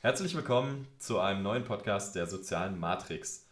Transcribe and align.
Herzlich 0.00 0.36
willkommen 0.36 0.86
zu 0.98 1.18
einem 1.18 1.42
neuen 1.42 1.64
Podcast 1.64 2.14
der 2.14 2.28
sozialen 2.28 2.78
Matrix. 2.78 3.44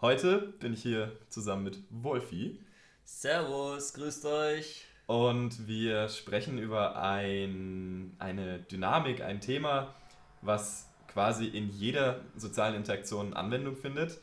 Heute 0.00 0.52
bin 0.58 0.72
ich 0.72 0.82
hier 0.82 1.12
zusammen 1.28 1.62
mit 1.62 1.78
Wolfi. 1.90 2.58
Servus, 3.04 3.94
grüßt 3.94 4.26
euch. 4.26 4.84
Und 5.06 5.68
wir 5.68 6.08
sprechen 6.08 6.58
über 6.58 7.00
ein, 7.00 8.16
eine 8.18 8.58
Dynamik, 8.58 9.22
ein 9.22 9.40
Thema, 9.40 9.94
was 10.40 10.88
quasi 11.06 11.46
in 11.46 11.70
jeder 11.70 12.22
sozialen 12.36 12.74
Interaktion 12.74 13.32
Anwendung 13.32 13.76
findet. 13.76 14.18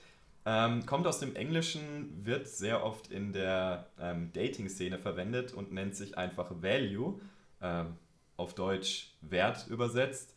Ähm, 0.46 0.86
kommt 0.86 1.07
aus 1.07 1.20
dem 1.20 1.34
Englischen, 1.38 2.25
wird 2.25 2.50
sehr 2.50 2.84
oft 2.84 3.09
in 3.09 3.32
der 3.32 3.88
ähm, 3.98 4.34
Dating-Szene 4.34 5.00
verwendet 5.00 5.54
und 5.54 5.71
nennt 5.71 5.96
sich 5.96 6.18
einfach 6.18 6.52
Value, 6.61 7.21
ähm, 7.61 7.96
auf 8.36 8.54
Deutsch 8.54 9.14
Wert 9.21 9.68
übersetzt. 9.70 10.36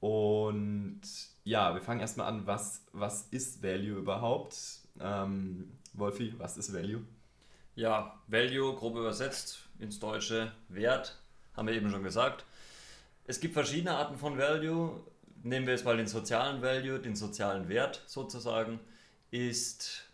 Und 0.00 1.00
ja, 1.44 1.74
wir 1.74 1.80
fangen 1.80 2.00
erstmal 2.00 2.28
an, 2.28 2.46
was, 2.46 2.84
was 2.92 3.26
ist 3.30 3.62
Value 3.62 3.98
überhaupt? 3.98 4.56
Ähm, 5.00 5.72
Wolfi, 5.92 6.34
was 6.38 6.56
ist 6.56 6.72
Value? 6.72 7.04
Ja, 7.74 8.20
Value, 8.26 8.74
grob 8.74 8.96
übersetzt 8.96 9.60
ins 9.78 9.98
Deutsche, 9.98 10.52
Wert, 10.68 11.16
haben 11.56 11.68
wir 11.68 11.74
eben 11.74 11.90
schon 11.90 12.02
gesagt. 12.02 12.44
Es 13.24 13.40
gibt 13.40 13.54
verschiedene 13.54 13.96
Arten 13.96 14.16
von 14.16 14.38
Value. 14.38 15.00
Nehmen 15.42 15.66
wir 15.66 15.74
jetzt 15.74 15.84
mal 15.84 15.96
den 15.96 16.08
sozialen 16.08 16.62
Value, 16.62 16.98
den 16.98 17.14
sozialen 17.14 17.68
Wert 17.68 18.02
sozusagen, 18.06 18.80
ist 19.30 20.04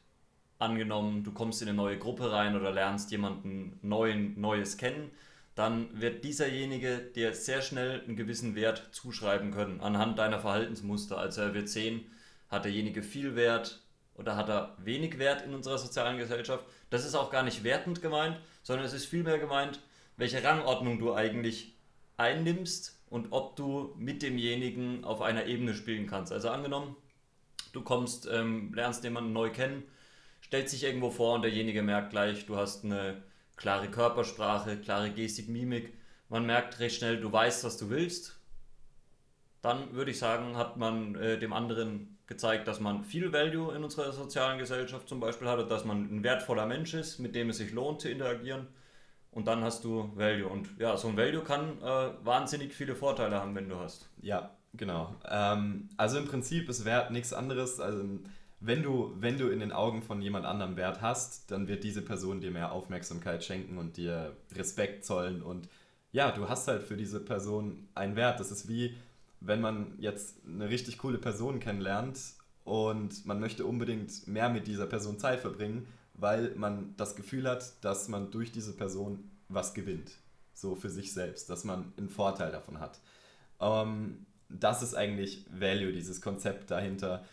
angenommen, 0.59 1.24
du 1.24 1.32
kommst 1.32 1.62
in 1.62 1.68
eine 1.68 1.76
neue 1.76 1.98
Gruppe 1.98 2.30
rein 2.30 2.56
oder 2.56 2.70
lernst 2.70 3.10
jemanden 3.10 3.78
neuen, 3.82 4.40
Neues 4.40 4.76
kennen 4.76 5.10
dann 5.54 6.00
wird 6.00 6.24
dieserjenige 6.24 6.98
dir 6.98 7.32
sehr 7.32 7.62
schnell 7.62 8.02
einen 8.02 8.16
gewissen 8.16 8.54
Wert 8.56 8.88
zuschreiben 8.92 9.52
können 9.52 9.80
anhand 9.80 10.18
deiner 10.18 10.40
Verhaltensmuster. 10.40 11.18
Also 11.18 11.42
er 11.42 11.54
wird 11.54 11.68
sehen, 11.68 12.10
hat 12.48 12.64
derjenige 12.64 13.02
viel 13.02 13.36
Wert 13.36 13.82
oder 14.14 14.36
hat 14.36 14.48
er 14.48 14.76
wenig 14.79 15.18
Wert 15.18 15.42
in 15.42 15.54
unserer 15.54 15.79
sozialen 15.79 16.18
Gesellschaft. 16.18 16.64
Das 16.90 17.04
ist 17.04 17.14
auch 17.14 17.30
gar 17.30 17.42
nicht 17.42 17.62
wertend 17.62 18.02
gemeint, 18.02 18.38
sondern 18.62 18.87
es 18.87 18.92
ist 18.92 19.06
vielmehr 19.06 19.38
gemeint, 19.38 19.80
welche 20.16 20.42
Rangordnung 20.42 20.98
du 20.98 21.14
eigentlich 21.14 21.74
einnimmst 22.16 23.01
und 23.09 23.29
ob 23.30 23.57
du 23.57 23.95
mit 23.96 24.23
demjenigen 24.23 25.04
auf 25.04 25.20
einer 25.23 25.46
Ebene 25.46 25.74
spielen 25.74 26.07
kannst. 26.07 26.32
Also 26.32 26.51
angenommen, 26.51 26.96
du 27.73 27.82
kommst, 27.82 28.29
ähm, 28.30 28.73
lernst 28.74 29.04
jemanden 29.04 29.32
neu 29.32 29.51
kennen, 29.51 29.84
stellt 30.40 30.68
sich 30.68 30.84
irgendwo 30.84 31.10
vor 31.10 31.34
und 31.34 31.42
derjenige 31.42 31.82
merkt 31.82 32.10
gleich, 32.10 32.46
du 32.46 32.57
hast 32.57 32.84
eine 32.84 33.23
klare 33.57 33.88
Körpersprache, 33.88 34.79
klare 34.79 35.10
Gestik, 35.10 35.49
Mimik. 35.49 35.93
Man 36.29 36.47
merkt 36.47 36.80
recht 36.80 36.97
schnell, 36.97 37.21
du 37.21 37.33
weißt, 37.33 37.65
was 37.65 37.77
du 37.77 37.91
willst. 37.91 38.38
Dann 39.63 39.93
würde 39.93 40.10
ich 40.10 40.19
sagen, 40.19 40.57
hat 40.57 40.77
man 40.77 41.15
äh, 41.15 41.38
dem 41.38 41.52
anderen 41.52 42.19
gezeigt, 42.27 42.69
dass 42.69 42.80
man 42.80 43.05
viel 43.05 43.32
Value 43.32 43.75
in 43.75 43.85
unserer 43.85 44.13
sozialen 44.13 44.59
Gesellschaft 44.59 45.09
zum 45.09 45.21
Beispiel 45.21 45.49
hat, 45.49 45.71
dass 45.71 45.85
man 45.85 46.05
ein 46.05 46.23
wertvoller 46.23 46.66
Mensch 46.66 46.95
ist, 46.95 47.19
mit 47.19 47.35
dem 47.35 47.51
es 47.51 47.59
sich 47.59 47.73
lohnt 47.73 48.01
zu 48.01 48.09
interagieren. 48.09 48.66
Und 49.30 49.47
dann 49.47 49.65
hast 49.65 49.85
du 49.85 50.13
Value. 50.15 50.49
Und 50.49 50.69
ja, 50.79 50.97
so 50.97 51.09
ein 51.09 51.16
Value 51.16 51.43
kann 51.43 51.82
äh, 51.82 52.10
wahnsinnig 52.25 52.73
viele 52.73 52.95
Vorteile 52.95 53.41
haben, 53.41 53.55
wenn 53.55 53.69
du 53.69 53.77
hast. 53.77 54.09
Ja, 54.23 54.51
genau. 54.75 55.15
Ähm, 55.29 55.88
also 55.97 56.19
im 56.19 56.27
Prinzip 56.27 56.69
ist 56.69 56.85
Wert 56.85 57.10
nichts 57.10 57.32
anderes. 57.32 57.80
Also 57.80 58.05
wenn 58.66 58.82
du, 58.82 59.15
wenn 59.18 59.37
du 59.37 59.48
in 59.48 59.60
den 59.60 59.73
Augen 59.73 60.02
von 60.02 60.23
jemand 60.23 60.46
anderem 60.46 60.76
Wert 60.76 61.02
hast, 61.02 61.51
dann 61.51 61.68
wird 61.68 61.84
diese 61.84 62.01
Person 62.01 62.40
dir 62.40 62.51
mehr 62.51 62.73
Aufmerksamkeit 62.73 63.45
schenken 63.45 63.76
und 63.76 63.98
dir 63.98 64.37
Respekt 64.54 65.04
zollen. 65.04 65.43
Und 65.43 65.69
ja, 66.12 66.31
du 66.31 66.48
hast 66.48 66.66
halt 66.66 66.82
für 66.82 66.97
diese 66.97 67.20
Person 67.20 67.88
einen 67.94 68.16
Wert. 68.16 68.41
Das 68.41 68.50
ist 68.50 68.69
wie, 68.69 68.97
wenn 69.41 69.60
man 69.60 69.94
jetzt 69.98 70.38
eine 70.47 70.70
richtig 70.70 70.97
coole 70.97 71.19
Person 71.19 71.60
kennenlernt 71.60 72.19
und 72.65 73.26
man 73.26 73.38
möchte 73.38 73.66
unbedingt 73.66 74.26
mehr 74.26 74.48
mit 74.48 74.66
dieser 74.66 74.87
Person 74.87 75.19
Zeit 75.19 75.41
verbringen, 75.41 75.87
weil 76.15 76.54
man 76.54 76.94
das 76.97 77.16
Gefühl 77.16 77.48
hat, 77.48 77.84
dass 77.84 78.09
man 78.09 78.31
durch 78.31 78.50
diese 78.50 78.72
Person 78.72 79.31
was 79.48 79.75
gewinnt. 79.75 80.12
So 80.54 80.75
für 80.75 80.88
sich 80.88 81.12
selbst, 81.12 81.50
dass 81.50 81.64
man 81.64 81.92
einen 81.98 82.08
Vorteil 82.08 82.50
davon 82.50 82.81
hat. 82.81 83.00
Ähm, 83.60 84.25
das 84.48 84.82
ist 84.82 84.94
eigentlich 84.94 85.44
Value, 85.50 85.92
dieses 85.92 86.22
Konzept 86.22 86.70
dahinter. 86.70 87.25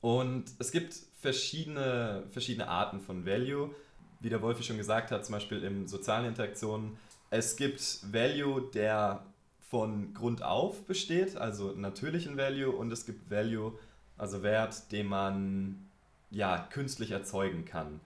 Und 0.00 0.44
es 0.58 0.70
gibt 0.70 0.94
verschiedene, 1.20 2.24
verschiedene 2.30 2.68
Arten 2.68 3.00
von 3.00 3.26
Value. 3.26 3.74
Wie 4.20 4.28
der 4.28 4.42
Wolfi 4.42 4.62
schon 4.62 4.76
gesagt 4.76 5.10
hat, 5.10 5.24
zum 5.24 5.34
Beispiel 5.34 5.62
in 5.62 5.86
sozialen 5.86 6.26
Interaktionen. 6.26 6.96
Es 7.30 7.56
gibt 7.56 8.00
Value, 8.12 8.62
der 8.72 9.22
von 9.60 10.14
Grund 10.14 10.42
auf 10.42 10.86
besteht, 10.86 11.36
also 11.36 11.72
natürlichen 11.72 12.36
Value, 12.36 12.70
und 12.70 12.90
es 12.90 13.04
gibt 13.04 13.30
Value, 13.30 13.78
also 14.16 14.42
Wert, 14.42 14.90
den 14.92 15.06
man 15.06 15.88
ja 16.30 16.58
künstlich 16.70 17.10
erzeugen 17.10 17.64
kann. 17.64 18.00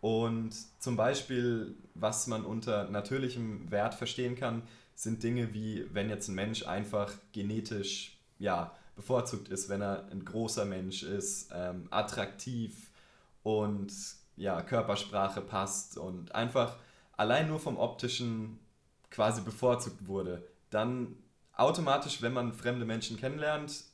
Und 0.00 0.54
zum 0.78 0.96
Beispiel, 0.96 1.74
was 1.94 2.26
man 2.26 2.44
unter 2.44 2.88
natürlichem 2.90 3.70
Wert 3.70 3.94
verstehen 3.94 4.36
kann, 4.36 4.62
sind 4.94 5.22
Dinge 5.22 5.54
wie, 5.54 5.86
wenn 5.92 6.10
jetzt 6.10 6.28
ein 6.28 6.34
Mensch 6.34 6.66
einfach 6.66 7.12
genetisch 7.32 8.18
ja, 8.38 8.74
bevorzugt 9.00 9.48
ist, 9.48 9.68
wenn 9.68 9.80
er 9.80 10.08
ein 10.10 10.24
großer 10.24 10.66
Mensch 10.66 11.02
ist, 11.02 11.50
ähm, 11.54 11.88
attraktiv 11.90 12.90
und 13.42 13.90
ja, 14.36 14.60
Körpersprache 14.62 15.40
passt 15.40 15.96
und 15.96 16.34
einfach 16.34 16.76
allein 17.16 17.48
nur 17.48 17.58
vom 17.58 17.78
optischen 17.78 18.58
quasi 19.10 19.40
bevorzugt 19.40 20.06
wurde, 20.06 20.46
dann 20.70 21.16
automatisch, 21.56 22.22
wenn 22.22 22.32
man 22.32 22.52
fremde 22.52 22.84
Menschen 22.84 23.16
kennenlernt, 23.16 23.84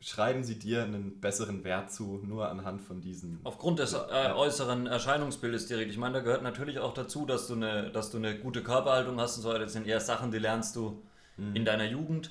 schreiben 0.00 0.44
sie 0.44 0.58
dir 0.58 0.82
einen 0.82 1.20
besseren 1.20 1.64
Wert 1.64 1.90
zu, 1.92 2.20
nur 2.24 2.48
anhand 2.48 2.82
von 2.82 3.00
diesen. 3.00 3.40
Aufgrund 3.42 3.78
des 3.78 3.94
äh, 3.94 4.32
äußeren 4.34 4.86
Erscheinungsbildes 4.86 5.66
direkt. 5.66 5.90
Ich 5.90 5.98
meine, 5.98 6.14
da 6.14 6.20
gehört 6.20 6.42
natürlich 6.42 6.78
auch 6.78 6.94
dazu, 6.94 7.26
dass 7.26 7.46
du 7.48 7.54
eine, 7.54 7.90
dass 7.90 8.10
du 8.10 8.18
eine 8.18 8.38
gute 8.38 8.62
Körperhaltung 8.62 9.18
hast 9.18 9.36
und 9.36 9.42
so 9.42 9.48
weiter. 9.48 9.60
Das 9.60 9.72
sind 9.72 9.86
eher 9.86 10.00
Sachen, 10.00 10.30
die 10.30 10.38
lernst 10.38 10.76
du 10.76 11.02
mhm. 11.36 11.56
in 11.56 11.64
deiner 11.64 11.86
Jugend. 11.86 12.30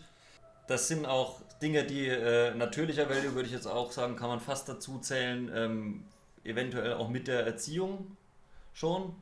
Das 0.68 0.88
sind 0.88 1.06
auch 1.06 1.42
Dinge, 1.62 1.84
die 1.84 2.08
äh, 2.08 2.54
natürlicher 2.56 3.10
Value, 3.10 3.36
würde 3.36 3.48
ich 3.48 3.54
jetzt 3.54 3.68
auch 3.68 3.92
sagen, 3.92 4.16
kann 4.16 4.30
man 4.30 4.40
fast 4.40 4.68
dazu 4.70 5.00
zählen, 5.00 5.52
ähm, 5.54 6.06
eventuell 6.44 6.94
auch 6.94 7.10
mit 7.10 7.28
der 7.28 7.46
Erziehung 7.46 8.18
schon. 8.74 9.16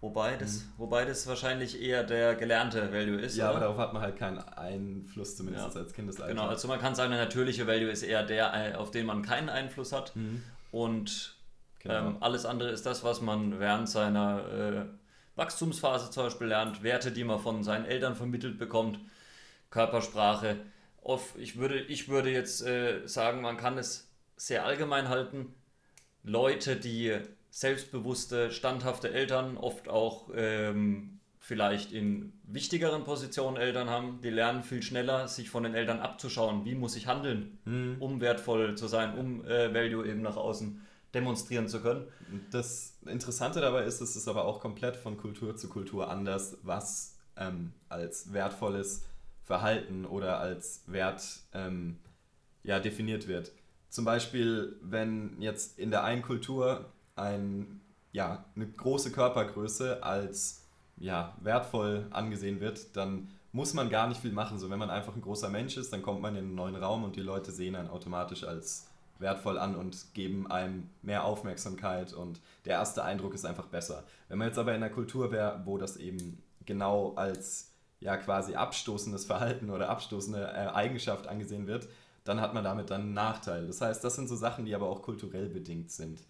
Wobei 0.00 0.36
das, 0.36 0.56
mhm. 0.56 0.72
wobei 0.76 1.06
das 1.06 1.26
wahrscheinlich 1.26 1.80
eher 1.80 2.04
der 2.04 2.34
gelernte 2.34 2.92
Value 2.92 3.18
ist. 3.18 3.36
Ja, 3.36 3.46
oder? 3.46 3.52
aber 3.52 3.60
darauf 3.60 3.78
hat 3.78 3.92
man 3.94 4.02
halt 4.02 4.16
keinen 4.16 4.38
Einfluss, 4.38 5.34
zumindest 5.34 5.74
ja. 5.74 5.80
als 5.80 5.94
Kindesalter. 5.94 6.30
Genau, 6.30 6.46
also 6.46 6.68
man 6.68 6.78
kann 6.78 6.94
sagen, 6.94 7.10
der 7.10 7.24
natürliche 7.24 7.66
Value 7.66 7.88
ist 7.88 8.02
eher 8.02 8.22
der, 8.22 8.52
äh, 8.52 8.74
auf 8.74 8.90
den 8.90 9.06
man 9.06 9.22
keinen 9.22 9.48
Einfluss 9.48 9.92
hat. 9.92 10.14
Mhm. 10.14 10.42
Und 10.70 11.36
genau. 11.78 12.08
ähm, 12.08 12.16
alles 12.20 12.44
andere 12.44 12.68
ist 12.68 12.84
das, 12.84 13.02
was 13.02 13.22
man 13.22 13.58
während 13.58 13.88
seiner 13.88 14.46
äh, 14.52 14.84
Wachstumsphase 15.36 16.10
zum 16.10 16.24
Beispiel 16.24 16.48
lernt, 16.48 16.82
Werte, 16.82 17.10
die 17.10 17.24
man 17.24 17.38
von 17.38 17.64
seinen 17.64 17.86
Eltern 17.86 18.14
vermittelt 18.14 18.58
bekommt, 18.58 19.00
Körpersprache 19.74 20.56
auf, 21.02 21.34
ich, 21.36 21.58
würde, 21.58 21.80
ich 21.80 22.08
würde 22.08 22.30
jetzt 22.30 22.62
äh, 22.62 23.06
sagen, 23.06 23.42
man 23.42 23.56
kann 23.56 23.76
es 23.76 24.08
sehr 24.36 24.64
allgemein 24.64 25.08
halten. 25.08 25.52
Leute, 26.22 26.76
die 26.76 27.18
selbstbewusste, 27.50 28.52
standhafte 28.52 29.12
Eltern, 29.12 29.56
oft 29.56 29.88
auch 29.88 30.30
ähm, 30.34 31.18
vielleicht 31.40 31.92
in 31.92 32.32
wichtigeren 32.44 33.02
Positionen 33.02 33.56
Eltern 33.56 33.90
haben, 33.90 34.20
die 34.22 34.30
lernen 34.30 34.62
viel 34.62 34.80
schneller, 34.80 35.26
sich 35.26 35.50
von 35.50 35.64
den 35.64 35.74
Eltern 35.74 35.98
abzuschauen, 35.98 36.64
wie 36.64 36.76
muss 36.76 36.94
ich 36.94 37.08
handeln, 37.08 37.58
mhm. 37.64 37.96
um 37.98 38.20
wertvoll 38.20 38.76
zu 38.76 38.86
sein, 38.86 39.18
um 39.18 39.44
äh, 39.44 39.74
Value 39.74 40.06
eben 40.06 40.22
nach 40.22 40.36
außen 40.36 40.80
demonstrieren 41.12 41.68
zu 41.68 41.80
können. 41.80 42.06
Das 42.50 42.96
Interessante 43.06 43.60
dabei 43.60 43.84
ist, 43.84 44.00
es 44.00 44.14
ist 44.14 44.28
aber 44.28 44.44
auch 44.44 44.60
komplett 44.60 44.96
von 44.96 45.16
Kultur 45.16 45.56
zu 45.56 45.68
Kultur 45.68 46.08
anders, 46.10 46.58
was 46.62 47.16
ähm, 47.36 47.72
als 47.88 48.32
wertvolles 48.32 49.04
Verhalten 49.44 50.04
oder 50.04 50.38
als 50.38 50.82
Wert 50.86 51.22
ähm, 51.52 51.98
ja, 52.62 52.80
definiert 52.80 53.28
wird. 53.28 53.52
Zum 53.90 54.04
Beispiel, 54.04 54.76
wenn 54.82 55.40
jetzt 55.40 55.78
in 55.78 55.90
der 55.90 56.02
einen 56.02 56.22
Kultur 56.22 56.92
ein, 57.14 57.80
ja, 58.12 58.44
eine 58.56 58.66
große 58.66 59.12
Körpergröße 59.12 60.02
als 60.02 60.64
ja, 60.96 61.36
wertvoll 61.40 62.06
angesehen 62.10 62.60
wird, 62.60 62.96
dann 62.96 63.28
muss 63.52 63.74
man 63.74 63.90
gar 63.90 64.08
nicht 64.08 64.20
viel 64.20 64.32
machen. 64.32 64.58
So, 64.58 64.70
wenn 64.70 64.78
man 64.78 64.90
einfach 64.90 65.14
ein 65.14 65.22
großer 65.22 65.48
Mensch 65.48 65.76
ist, 65.76 65.92
dann 65.92 66.02
kommt 66.02 66.22
man 66.22 66.34
in 66.34 66.46
einen 66.46 66.54
neuen 66.54 66.76
Raum 66.76 67.04
und 67.04 67.14
die 67.14 67.20
Leute 67.20 67.52
sehen 67.52 67.76
einen 67.76 67.88
automatisch 67.88 68.44
als 68.44 68.88
wertvoll 69.18 69.58
an 69.58 69.76
und 69.76 70.12
geben 70.14 70.50
einem 70.50 70.90
mehr 71.02 71.24
Aufmerksamkeit 71.24 72.12
und 72.12 72.40
der 72.64 72.74
erste 72.74 73.04
Eindruck 73.04 73.34
ist 73.34 73.44
einfach 73.44 73.66
besser. 73.66 74.02
Wenn 74.28 74.38
man 74.38 74.48
jetzt 74.48 74.58
aber 74.58 74.74
in 74.74 74.82
einer 74.82 74.92
Kultur 74.92 75.30
wäre, 75.30 75.62
wo 75.64 75.78
das 75.78 75.96
eben 75.96 76.42
genau 76.66 77.14
als 77.14 77.73
ja 78.04 78.18
quasi 78.18 78.54
abstoßendes 78.54 79.24
Verhalten 79.24 79.70
oder 79.70 79.88
abstoßende 79.88 80.38
äh, 80.38 80.74
Eigenschaft 80.74 81.26
angesehen 81.26 81.66
wird, 81.66 81.88
dann 82.22 82.38
hat 82.40 82.52
man 82.52 82.62
damit 82.62 82.90
dann 82.90 83.00
einen 83.00 83.14
Nachteil. 83.14 83.66
Das 83.66 83.80
heißt, 83.80 84.04
das 84.04 84.14
sind 84.14 84.28
so 84.28 84.36
Sachen, 84.36 84.66
die 84.66 84.74
aber 84.74 84.88
auch 84.88 85.02
kulturell 85.02 85.48
bedingt 85.48 85.90
sind. 85.90 86.20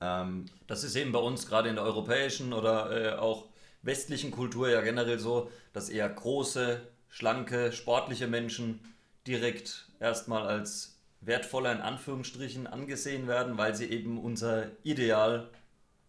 Ähm, 0.00 0.46
das 0.66 0.82
ist 0.82 0.96
eben 0.96 1.12
bei 1.12 1.20
uns 1.20 1.46
gerade 1.46 1.68
in 1.68 1.76
der 1.76 1.84
europäischen 1.84 2.52
oder 2.52 2.90
äh, 2.90 3.16
auch 3.16 3.46
westlichen 3.82 4.32
Kultur 4.32 4.68
ja 4.68 4.80
generell 4.80 5.20
so, 5.20 5.50
dass 5.72 5.88
eher 5.88 6.08
große, 6.08 6.80
schlanke, 7.08 7.70
sportliche 7.70 8.26
Menschen 8.26 8.80
direkt 9.24 9.86
erstmal 10.00 10.48
als 10.48 10.98
wertvoller 11.20 11.70
in 11.70 11.80
Anführungsstrichen 11.80 12.66
angesehen 12.66 13.28
werden, 13.28 13.56
weil 13.56 13.76
sie 13.76 13.86
eben 13.86 14.18
unser 14.18 14.66
Ideal 14.82 15.48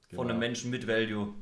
genau. 0.10 0.24
von 0.24 0.32
einem 0.32 0.40
Menschen 0.40 0.72
mit 0.72 0.88
Value 0.88 1.36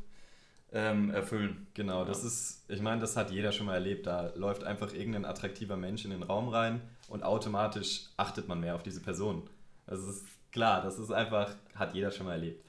ähm, 0.74 1.12
erfüllen. 1.12 1.68
Genau, 1.76 2.04
das 2.04 2.24
ist, 2.24 2.66
ich 2.68 2.82
meine, 2.82 3.00
das 3.00 3.16
hat 3.16 3.32
jeder 3.32 3.52
schon 3.52 3.68
mal 3.68 3.76
erlebt. 3.76 4.08
Da 4.08 4.32
läuft 4.36 4.64
einfach 4.64 4.94
irgendein 4.94 5.26
attraktiver 5.26 5.78
Mensch 5.78 6.04
in 6.04 6.12
den 6.12 6.24
Raum 6.24 6.50
rein 6.50 6.82
und 7.08 7.24
automatisch 7.24 8.08
achtet 8.18 8.48
man 8.48 8.60
mehr 8.60 8.76
auf 8.76 8.84
diese 8.84 9.00
Person. 9.00 9.44
Das 9.86 10.00
ist 10.00 10.26
klar, 10.52 10.82
das 10.82 10.98
ist 10.98 11.12
einfach, 11.12 11.56
hat 11.76 11.94
jeder 11.94 12.12
schon 12.12 12.26
mal 12.26 12.34
erlebt. 12.34 12.66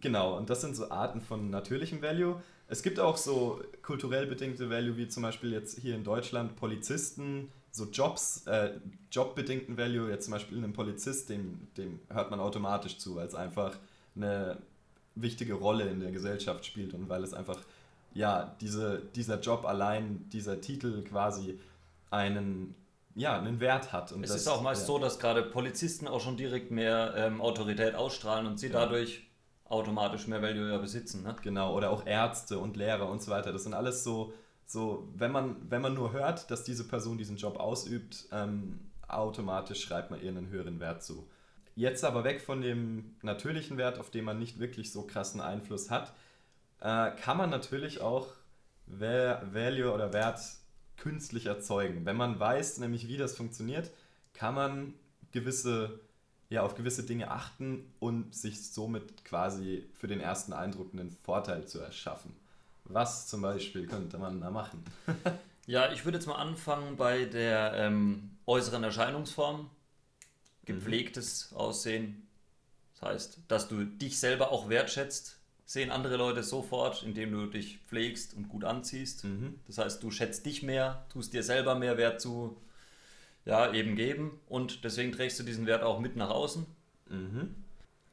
Genau, 0.00 0.36
und 0.36 0.48
das 0.48 0.62
sind 0.62 0.74
so 0.74 0.90
Arten 0.90 1.20
von 1.20 1.50
natürlichem 1.50 2.00
Value. 2.00 2.40
Es 2.68 2.82
gibt 2.82 2.98
auch 2.98 3.18
so 3.18 3.60
kulturell 3.82 4.26
bedingte 4.26 4.70
Value, 4.70 4.96
wie 4.96 5.08
zum 5.08 5.22
Beispiel 5.22 5.52
jetzt 5.52 5.78
hier 5.78 5.94
in 5.94 6.04
Deutschland 6.04 6.56
Polizisten, 6.56 7.52
so 7.70 7.84
Jobs, 7.84 8.46
äh, 8.46 8.72
jobbedingten 9.10 9.76
Value, 9.76 10.10
jetzt 10.10 10.24
zum 10.24 10.32
Beispiel 10.32 10.56
einem 10.56 10.72
Polizist, 10.72 11.28
dem, 11.28 11.68
dem 11.76 12.00
hört 12.08 12.30
man 12.30 12.40
automatisch 12.40 12.96
zu, 12.96 13.16
weil 13.16 13.26
es 13.26 13.34
einfach 13.34 13.76
eine 14.16 14.58
wichtige 15.14 15.54
Rolle 15.54 15.88
in 15.88 16.00
der 16.00 16.10
Gesellschaft 16.10 16.64
spielt 16.64 16.94
und 16.94 17.08
weil 17.08 17.22
es 17.22 17.34
einfach, 17.34 17.58
ja, 18.14 18.56
diese, 18.60 19.02
dieser 19.14 19.40
Job 19.40 19.64
allein, 19.64 20.28
dieser 20.30 20.60
Titel 20.60 21.02
quasi 21.02 21.58
einen, 22.10 22.74
ja, 23.14 23.38
einen 23.38 23.60
Wert 23.60 23.92
hat. 23.92 24.12
Und 24.12 24.24
es 24.24 24.30
das, 24.30 24.42
ist 24.42 24.48
auch 24.48 24.62
meist 24.62 24.82
ja. 24.82 24.86
so, 24.86 24.98
dass 24.98 25.18
gerade 25.18 25.42
Polizisten 25.42 26.08
auch 26.08 26.20
schon 26.20 26.36
direkt 26.36 26.70
mehr 26.70 27.14
ähm, 27.16 27.40
Autorität 27.40 27.94
ausstrahlen 27.94 28.46
und 28.46 28.58
sie 28.58 28.68
ja. 28.68 28.72
dadurch 28.72 29.22
automatisch 29.64 30.26
mehr 30.26 30.42
Value 30.42 30.70
ja 30.70 30.78
besitzen. 30.78 31.22
Ne? 31.22 31.34
Genau, 31.42 31.74
oder 31.74 31.90
auch 31.90 32.06
Ärzte 32.06 32.58
und 32.58 32.76
Lehrer 32.76 33.08
und 33.08 33.22
so 33.22 33.30
weiter. 33.30 33.52
Das 33.52 33.62
sind 33.62 33.74
alles 33.74 34.04
so, 34.04 34.34
so 34.66 35.08
wenn, 35.16 35.32
man, 35.32 35.56
wenn 35.68 35.80
man 35.80 35.94
nur 35.94 36.12
hört, 36.12 36.50
dass 36.50 36.64
diese 36.64 36.86
Person 36.86 37.16
diesen 37.16 37.36
Job 37.36 37.58
ausübt, 37.58 38.28
ähm, 38.32 38.80
automatisch 39.08 39.82
schreibt 39.82 40.10
man 40.10 40.20
ihr 40.20 40.28
einen 40.28 40.48
höheren 40.48 40.78
Wert 40.80 41.02
zu. 41.02 41.26
Jetzt 41.74 42.04
aber 42.04 42.24
weg 42.24 42.40
von 42.40 42.60
dem 42.60 43.16
natürlichen 43.22 43.78
Wert, 43.78 43.98
auf 43.98 44.10
den 44.10 44.24
man 44.24 44.38
nicht 44.38 44.58
wirklich 44.58 44.92
so 44.92 45.02
krassen 45.02 45.40
Einfluss 45.40 45.90
hat, 45.90 46.12
äh, 46.80 47.10
kann 47.12 47.36
man 47.36 47.50
natürlich 47.50 48.00
auch 48.00 48.28
Value 48.86 49.92
oder 49.92 50.12
Wert 50.12 50.40
künstlich 50.96 51.46
erzeugen. 51.46 52.04
Wenn 52.04 52.16
man 52.16 52.38
weiß, 52.38 52.78
nämlich 52.78 53.08
wie 53.08 53.16
das 53.16 53.36
funktioniert, 53.36 53.90
kann 54.34 54.54
man 54.54 54.94
gewisse 55.32 56.00
ja, 56.52 56.62
auf 56.62 56.74
gewisse 56.74 57.02
Dinge 57.02 57.30
achten 57.30 57.90
und 57.98 58.34
sich 58.34 58.70
somit 58.70 59.24
quasi 59.24 59.88
für 59.94 60.06
den 60.06 60.20
ersten 60.20 60.52
Eindruck 60.52 60.92
einen 60.92 61.10
Vorteil 61.10 61.66
zu 61.66 61.80
erschaffen. 61.80 62.36
Was 62.84 63.26
zum 63.26 63.40
Beispiel 63.40 63.86
könnte 63.86 64.18
man 64.18 64.40
da 64.40 64.50
machen? 64.50 64.84
ja, 65.66 65.90
ich 65.92 66.04
würde 66.04 66.18
jetzt 66.18 66.26
mal 66.26 66.36
anfangen 66.36 66.96
bei 66.96 67.24
der 67.24 67.72
ähm, 67.74 68.36
äußeren 68.44 68.84
Erscheinungsform. 68.84 69.70
Gepflegtes 70.64 71.50
mhm. 71.50 71.56
Aussehen. 71.56 72.28
Das 72.94 73.10
heißt, 73.10 73.38
dass 73.48 73.68
du 73.68 73.84
dich 73.84 74.18
selber 74.18 74.52
auch 74.52 74.68
wertschätzt, 74.68 75.38
sehen 75.64 75.90
andere 75.90 76.16
Leute 76.16 76.42
sofort, 76.42 77.02
indem 77.02 77.32
du 77.32 77.46
dich 77.46 77.78
pflegst 77.86 78.34
und 78.34 78.48
gut 78.48 78.64
anziehst. 78.64 79.24
Mhm. 79.24 79.58
Das 79.66 79.78
heißt, 79.78 80.02
du 80.02 80.10
schätzt 80.10 80.46
dich 80.46 80.62
mehr, 80.62 81.04
tust 81.08 81.32
dir 81.32 81.42
selber 81.42 81.74
mehr 81.74 81.96
Wert 81.96 82.20
zu, 82.20 82.56
ja, 83.44 83.72
eben 83.72 83.96
geben 83.96 84.38
und 84.48 84.84
deswegen 84.84 85.12
trägst 85.12 85.38
du 85.40 85.42
diesen 85.42 85.66
Wert 85.66 85.82
auch 85.82 85.98
mit 85.98 86.16
nach 86.16 86.30
außen. 86.30 86.66
Mhm. 87.08 87.54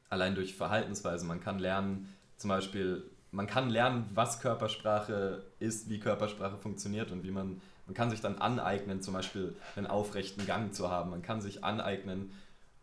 Allein 0.10 0.36
durch 0.36 0.56
Verhaltensweise. 0.56 1.26
Man 1.26 1.40
kann 1.40 1.60
lernen, 1.60 2.12
zum 2.38 2.50
Beispiel, 2.50 3.04
man 3.32 3.46
kann 3.46 3.70
lernen, 3.70 4.10
was 4.14 4.40
Körpersprache 4.40 5.44
ist, 5.60 5.90
wie 5.90 6.00
Körpersprache 6.00 6.58
funktioniert 6.58 7.12
und 7.12 7.24
wie 7.24 7.32
man, 7.32 7.62
man 7.90 7.96
kann 7.96 8.12
sich 8.12 8.22
dann 8.22 8.38
aneignen, 8.38 9.02
zum 9.02 9.16
Beispiel 9.16 9.56
einen 9.76 9.88
aufrechten 9.88 10.46
Gang 10.46 10.76
zu 10.76 10.92
haben. 10.92 11.10
Man 11.10 11.24
kann 11.24 11.42
sich 11.42 11.64
aneignen, 11.64 12.32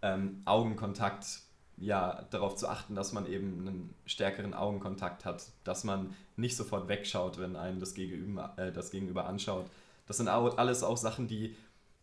ähm, 0.03 0.43
Augenkontakt, 0.47 1.43
ja, 1.77 2.27
darauf 2.31 2.57
zu 2.57 2.67
achten, 2.67 2.97
dass 2.97 3.13
man 3.13 3.25
eben 3.27 3.61
einen 3.61 3.95
stärkeren 4.05 4.53
Augenkontakt 4.53 5.25
hat, 5.25 5.45
dass 5.63 5.85
man 5.85 6.13
nicht 6.35 6.57
sofort 6.57 6.89
wegschaut, 6.89 7.39
wenn 7.39 7.55
einem 7.55 7.79
das 7.79 7.95
Gegenüber, 7.95 8.55
äh, 8.57 8.73
das 8.73 8.91
Gegenüber 8.91 9.27
anschaut. 9.27 9.67
Das 10.09 10.17
sind 10.17 10.29
auch, 10.29 10.59
alles 10.59 10.83
auch 10.83 10.97
Sachen, 10.97 11.29
die 11.29 11.55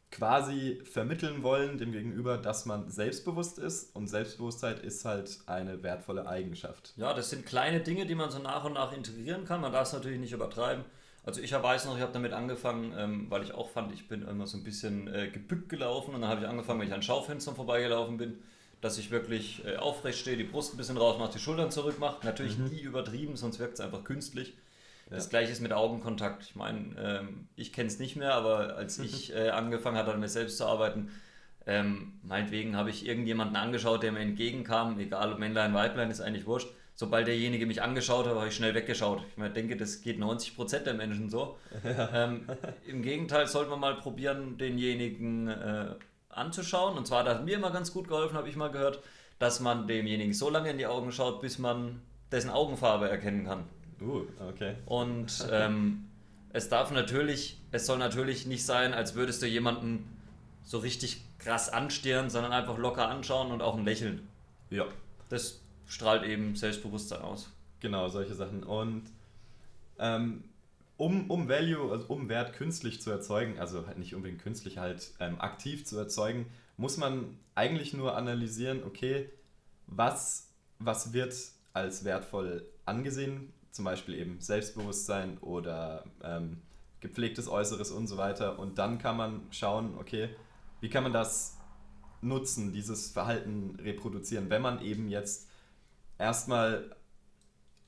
quasi 0.10 0.82
vermitteln 0.86 1.44
wollen 1.44 1.78
dem 1.78 1.92
Gegenüber, 1.92 2.38
dass 2.38 2.66
man 2.66 2.90
selbstbewusst 2.90 3.60
ist 3.60 3.94
und 3.98 4.08
Selbstbewusstheit 4.08 4.80
ist 4.80 5.04
halt 5.04 5.40
eine 5.46 5.84
wertvolle 5.84 6.26
Eigenschaft. 6.26 6.94
Ja, 6.96 7.14
das 7.14 7.32
sind 7.32 7.46
kleine 7.46 7.82
Dinge, 7.82 8.06
die 8.06 8.16
man 8.16 8.32
so 8.32 8.40
nach 8.40 8.64
und 8.64 8.74
nach 8.74 8.94
integrieren 8.94 9.44
kann. 9.44 9.60
Man 9.60 9.74
darf 9.74 9.88
es 9.88 9.94
natürlich 9.94 10.22
nicht 10.22 10.32
übertreiben. 10.32 10.86
Also 11.26 11.42
ich 11.42 11.54
weiß 11.54 11.86
noch, 11.86 11.96
ich 11.96 12.02
habe 12.02 12.12
damit 12.12 12.34
angefangen, 12.34 12.94
ähm, 12.98 13.26
weil 13.30 13.44
ich 13.44 13.54
auch 13.54 13.70
fand, 13.70 13.94
ich 13.94 14.08
bin 14.10 14.28
immer 14.28 14.46
so 14.46 14.58
ein 14.58 14.64
bisschen 14.64 15.08
äh, 15.08 15.30
gebückt 15.30 15.70
gelaufen 15.70 16.14
und 16.14 16.22
dann 16.22 16.30
habe 16.30 16.42
ich 16.42 16.48
angefangen, 16.48 16.82
wenn 16.82 16.88
ich 16.88 16.94
an 16.94 17.02
Schaufenstern 17.02 17.56
vorbeigelaufen 17.56 18.18
bin, 18.18 18.40
dass 18.82 18.98
ich 18.98 19.12
wirklich 19.12 19.66
äh, 19.66 19.78
aufrecht 19.78 20.20
stehe, 20.20 20.36
die 20.36 20.44
Brust 20.44 20.74
ein 20.74 20.78
bisschen 20.78 20.98
raus 20.98 21.18
mache, 21.18 21.32
die 21.32 21.40
Schultern 21.40 21.72
zurück 21.72 21.98
mache. 22.00 22.26
Natürlich 22.26 22.58
mhm. 22.58 22.66
nie 22.66 22.82
übertrieben, 22.82 23.38
sonst 23.38 23.60
wirkt 23.60 23.76
es 23.76 23.80
einfach 23.80 24.04
künstlich. 24.04 24.58
Ja. 25.10 25.16
Das 25.16 25.30
gleiche 25.30 25.54
ist 25.54 25.62
mit 25.62 25.72
Augenkontakt. 25.72 26.44
Ich 26.44 26.56
meine, 26.56 26.94
ähm, 26.98 27.48
ich 27.56 27.72
kenne 27.72 27.88
es 27.88 28.00
nicht 28.00 28.18
mehr, 28.18 28.34
aber 28.34 28.76
als 28.76 29.00
ich 29.00 29.34
äh, 29.34 29.50
angefangen 29.50 29.98
habe, 29.98 30.14
an 30.14 30.20
mir 30.20 30.28
selbst 30.28 30.58
zu 30.58 30.66
arbeiten, 30.66 31.10
ähm, 31.66 32.20
meinetwegen 32.24 32.76
habe 32.76 32.90
ich 32.90 33.08
irgendjemanden 33.08 33.56
angeschaut, 33.56 34.04
der 34.04 34.12
mir 34.12 34.20
entgegenkam, 34.20 35.00
egal 35.00 35.32
ob 35.32 35.40
Männlein, 35.40 35.74
Weiblein, 35.74 36.12
ist 36.12 36.20
eigentlich 36.20 36.46
wurscht. 36.46 36.68
Sobald 36.96 37.28
derjenige 37.28 37.66
mich 37.66 37.82
angeschaut 37.82 38.28
hat, 38.28 38.36
habe 38.36 38.48
ich 38.48 38.56
schnell 38.56 38.76
weggeschaut. 38.76 39.24
Ich 39.32 39.38
meine, 39.38 39.54
denke, 39.54 39.76
das 39.76 40.02
geht 40.02 40.20
90% 40.20 40.80
der 40.80 40.94
Menschen 40.94 41.30
so. 41.30 41.58
Ja. 41.84 42.10
Ähm, 42.26 42.48
Im 42.86 43.02
Gegenteil 43.02 43.48
sollte 43.48 43.72
man 43.72 43.80
mal 43.80 43.96
probieren, 43.96 44.58
denjenigen 44.58 45.48
äh, 45.48 45.96
anzuschauen. 46.30 46.98
Und 46.98 47.08
zwar, 47.08 47.26
hat 47.26 47.46
mir 47.46 47.56
immer 47.56 47.72
ganz 47.72 47.92
gut 47.92 48.08
geholfen, 48.08 48.38
habe 48.38 48.48
ich 48.48 48.56
mal 48.56 48.70
gehört, 48.70 49.00
dass 49.40 49.60
man 49.60 49.88
demjenigen 49.88 50.34
so 50.34 50.50
lange 50.50 50.70
in 50.70 50.78
die 50.78 50.86
Augen 50.86 51.12
schaut, 51.12 51.42
bis 51.42 51.58
man 51.58 52.02
dessen 52.32 52.52
Augenfarbe 52.52 53.10
erkennen 53.10 53.46
kann. 53.46 53.64
Uh, 54.00 54.26
okay. 54.50 54.76
Und 54.86 55.48
ähm, 55.52 56.06
es 56.52 56.70
darf 56.70 56.92
natürlich, 56.92 57.60
es 57.72 57.86
soll 57.88 57.98
natürlich 57.98 58.46
nicht 58.46 58.66
sein, 58.66 58.94
als 58.94 59.16
würdest 59.16 59.42
du 59.42 59.48
jemanden 59.48 60.08
so 60.64 60.78
richtig 60.78 61.22
krass 61.40 61.70
anstirren, 61.70 62.30
sondern 62.30 62.54
einfach 62.54 62.78
locker 62.78 63.08
anschauen 63.08 63.52
und 63.52 63.62
auch 63.62 63.76
ein 63.76 63.84
Lächeln. 63.84 64.28
Ja. 64.70 64.86
Das 65.30 65.63
strahlt 65.86 66.24
eben 66.24 66.56
Selbstbewusstsein 66.56 67.22
aus. 67.22 67.52
Genau, 67.80 68.10
solche 68.10 68.34
Sachen. 68.34 68.64
Und 68.64 69.04
ähm, 70.00 70.44
um, 70.98 71.30
um 71.30 71.50
Value, 71.50 71.92
also 71.92 72.06
um 72.08 72.30
Wert 72.30 72.54
künstlich 72.54 73.02
zu 73.02 73.12
erzeugen, 73.12 73.60
also 73.60 73.86
halt 73.88 73.98
nicht 73.98 74.16
unbedingt 74.16 74.42
künstlich, 74.42 74.78
halt 74.78 75.12
ähm, 75.20 75.40
aktiv 75.42 75.86
zu 75.86 75.98
erzeugen, 75.98 76.48
muss 76.78 76.98
man 76.98 77.38
eigentlich 77.56 77.94
nur 77.94 78.16
analysieren, 78.16 78.84
okay, 78.84 79.30
was, 79.88 80.50
was 80.80 81.14
wird 81.14 81.36
als 81.74 82.04
wertvoll 82.04 82.66
angesehen 82.86 83.54
zum 83.74 83.86
Beispiel 83.86 84.16
eben 84.16 84.40
Selbstbewusstsein 84.40 85.40
oder 85.40 86.06
ähm, 86.24 86.62
gepflegtes 87.02 87.50
Äußeres 87.50 87.92
und 87.92 88.08
so 88.08 88.18
weiter. 88.18 88.60
Und 88.60 88.78
dann 88.78 89.00
kann 89.00 89.18
man 89.18 89.42
schauen, 89.50 89.98
okay, 89.98 90.30
wie 90.80 90.90
kann 90.90 91.04
man 91.04 91.12
das 91.12 91.58
nutzen, 92.22 92.72
dieses 92.72 93.10
Verhalten 93.10 93.76
reproduzieren, 93.82 94.50
wenn 94.50 94.62
man 94.62 94.82
eben 94.82 95.10
jetzt 95.10 95.50
erstmal, 96.18 96.96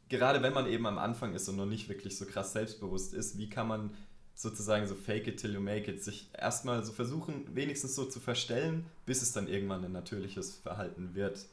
gerade 0.10 0.42
wenn 0.42 0.54
man 0.54 0.68
eben 0.68 0.86
am 0.86 0.98
Anfang 0.98 1.34
ist 1.34 1.48
und 1.50 1.58
noch 1.58 1.66
nicht 1.66 1.90
wirklich 1.90 2.18
so 2.18 2.26
krass 2.26 2.54
selbstbewusst 2.54 3.14
ist, 3.14 3.38
wie 3.38 3.50
kann 3.50 3.68
man 3.68 3.92
sozusagen 4.34 4.86
so 4.86 4.96
fake 4.96 5.28
it 5.28 5.40
till 5.40 5.54
you 5.54 5.62
make 5.62 5.90
it, 5.90 6.04
sich 6.04 6.30
erstmal 6.38 6.84
so 6.84 6.92
versuchen, 6.92 7.56
wenigstens 7.56 7.96
so 7.96 8.06
zu 8.06 8.20
verstellen, 8.20 8.86
bis 9.06 9.22
es 9.22 9.32
dann 9.32 9.48
irgendwann 9.48 9.84
ein 9.86 9.94
natürliches 9.94 10.56
Verhalten 10.58 11.16
wird. 11.16 11.46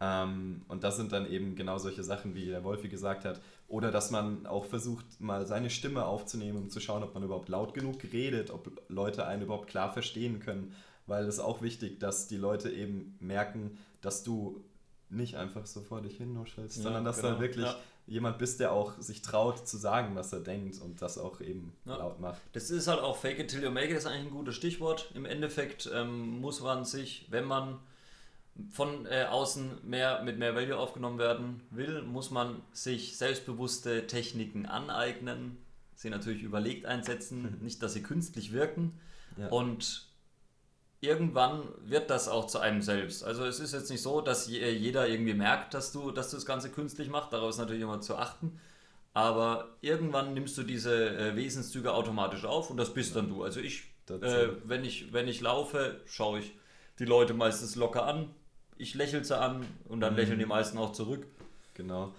Ähm, 0.00 0.62
und 0.68 0.84
das 0.84 0.96
sind 0.96 1.12
dann 1.12 1.30
eben 1.30 1.54
genau 1.54 1.78
solche 1.78 2.02
Sachen, 2.02 2.34
wie 2.34 2.46
der 2.46 2.64
Wolfi 2.64 2.88
gesagt 2.88 3.24
hat. 3.24 3.40
Oder 3.68 3.90
dass 3.90 4.10
man 4.10 4.46
auch 4.46 4.66
versucht, 4.66 5.20
mal 5.20 5.46
seine 5.46 5.70
Stimme 5.70 6.04
aufzunehmen, 6.04 6.58
um 6.58 6.70
zu 6.70 6.80
schauen, 6.80 7.02
ob 7.02 7.14
man 7.14 7.22
überhaupt 7.22 7.48
laut 7.48 7.74
genug 7.74 7.98
redet, 8.12 8.50
ob 8.50 8.70
Leute 8.88 9.26
einen 9.26 9.42
überhaupt 9.42 9.68
klar 9.68 9.92
verstehen 9.92 10.40
können. 10.40 10.74
Weil 11.06 11.26
es 11.26 11.38
auch 11.38 11.62
wichtig, 11.62 12.00
dass 12.00 12.26
die 12.26 12.36
Leute 12.36 12.70
eben 12.70 13.16
merken, 13.20 13.78
dass 14.00 14.24
du 14.24 14.64
nicht 15.08 15.36
einfach 15.36 15.66
so 15.66 15.80
vor 15.80 16.00
dich 16.00 16.16
hin 16.16 16.32
nuschelst, 16.32 16.78
ja, 16.78 16.82
sondern 16.82 17.04
dass 17.04 17.20
genau. 17.20 17.34
da 17.34 17.40
wirklich 17.40 17.66
ja. 17.66 17.76
jemand 18.06 18.38
bist, 18.38 18.60
der 18.60 18.72
auch 18.72 18.98
sich 18.98 19.22
traut 19.22 19.66
zu 19.66 19.76
sagen, 19.76 20.16
was 20.16 20.32
er 20.32 20.40
denkt 20.40 20.80
und 20.80 21.00
das 21.00 21.18
auch 21.18 21.40
eben 21.40 21.72
ja. 21.84 21.96
laut 21.96 22.20
macht. 22.20 22.40
Das 22.52 22.70
ist 22.70 22.88
halt 22.88 23.00
auch 23.00 23.16
Fake 23.16 23.38
it 23.38 23.48
till 23.48 23.62
you 23.62 23.70
make 23.70 23.88
it, 23.88 23.96
ist 23.96 24.06
eigentlich 24.06 24.26
ein 24.26 24.30
gutes 24.30 24.56
Stichwort. 24.56 25.10
Im 25.14 25.24
Endeffekt 25.24 25.88
ähm, 25.92 26.40
muss 26.40 26.60
man 26.60 26.84
sich, 26.84 27.26
wenn 27.30 27.44
man 27.44 27.78
von 28.70 29.06
äh, 29.06 29.24
außen 29.24 29.86
mehr 29.86 30.22
mit 30.22 30.38
mehr 30.38 30.54
Value 30.54 30.76
aufgenommen 30.76 31.18
werden 31.18 31.60
will, 31.70 32.02
muss 32.02 32.30
man 32.30 32.62
sich 32.72 33.16
selbstbewusste 33.16 34.06
Techniken 34.06 34.66
aneignen, 34.66 35.58
sie 35.94 36.10
natürlich 36.10 36.42
überlegt 36.42 36.86
einsetzen, 36.86 37.58
nicht, 37.62 37.82
dass 37.82 37.92
sie 37.92 38.02
künstlich 38.02 38.52
wirken. 38.52 38.98
Und 39.50 40.08
irgendwann 41.06 41.62
wird 41.84 42.10
das 42.10 42.28
auch 42.28 42.46
zu 42.46 42.58
einem 42.58 42.82
selbst. 42.82 43.24
Also 43.24 43.44
es 43.44 43.60
ist 43.60 43.72
jetzt 43.72 43.90
nicht 43.90 44.02
so, 44.02 44.20
dass 44.20 44.48
jeder 44.48 45.08
irgendwie 45.08 45.34
merkt, 45.34 45.72
dass 45.74 45.92
du, 45.92 46.10
dass 46.10 46.30
du 46.30 46.36
das 46.36 46.46
Ganze 46.46 46.70
künstlich 46.70 47.08
machst, 47.08 47.32
darauf 47.32 47.50
ist 47.50 47.58
natürlich 47.58 47.82
immer 47.82 48.00
zu 48.00 48.16
achten. 48.16 48.58
Aber 49.14 49.68
irgendwann 49.80 50.34
nimmst 50.34 50.58
du 50.58 50.62
diese 50.62 51.16
äh, 51.16 51.36
Wesenszüge 51.36 51.94
automatisch 51.94 52.44
auf 52.44 52.68
und 52.70 52.76
das 52.76 52.92
bist 52.92 53.16
dann 53.16 53.28
du. 53.30 53.42
Also 53.42 53.60
ich 53.60 53.84
Äh, 54.10 54.48
wenn, 54.64 54.84
ich, 54.84 55.12
wenn 55.12 55.26
ich 55.26 55.40
laufe, 55.40 56.00
schaue 56.06 56.40
ich 56.40 56.52
die 56.98 57.06
Leute 57.06 57.32
meistens 57.32 57.76
locker 57.76 58.04
an. 58.04 58.28
Ich 58.76 58.94
lächle 58.94 59.24
sie 59.24 59.38
an 59.38 59.64
und 59.88 60.00
dann 60.00 60.12
mhm. 60.12 60.18
lächeln 60.18 60.38
die 60.38 60.46
meisten 60.46 60.76
auch 60.76 60.92
zurück. 60.92 61.26
Genau. 61.74 62.12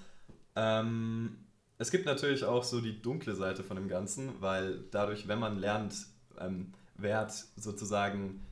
Ähm, 0.55 1.37
es 1.77 1.91
gibt 1.91 2.05
natürlich 2.05 2.43
auch 2.43 2.63
so 2.63 2.81
die 2.81 2.99
dunkle 2.99 3.35
Seite 3.35 3.63
von 3.63 3.77
dem 3.77 3.87
Ganzen, 3.87 4.31
weil 4.39 4.79
dadurch, 4.89 5.27
wenn 5.27 5.39
man 5.39 5.59
lernt, 5.59 5.93
ähm, 6.39 6.73
Wert 6.97 7.31
sozusagen 7.55 8.43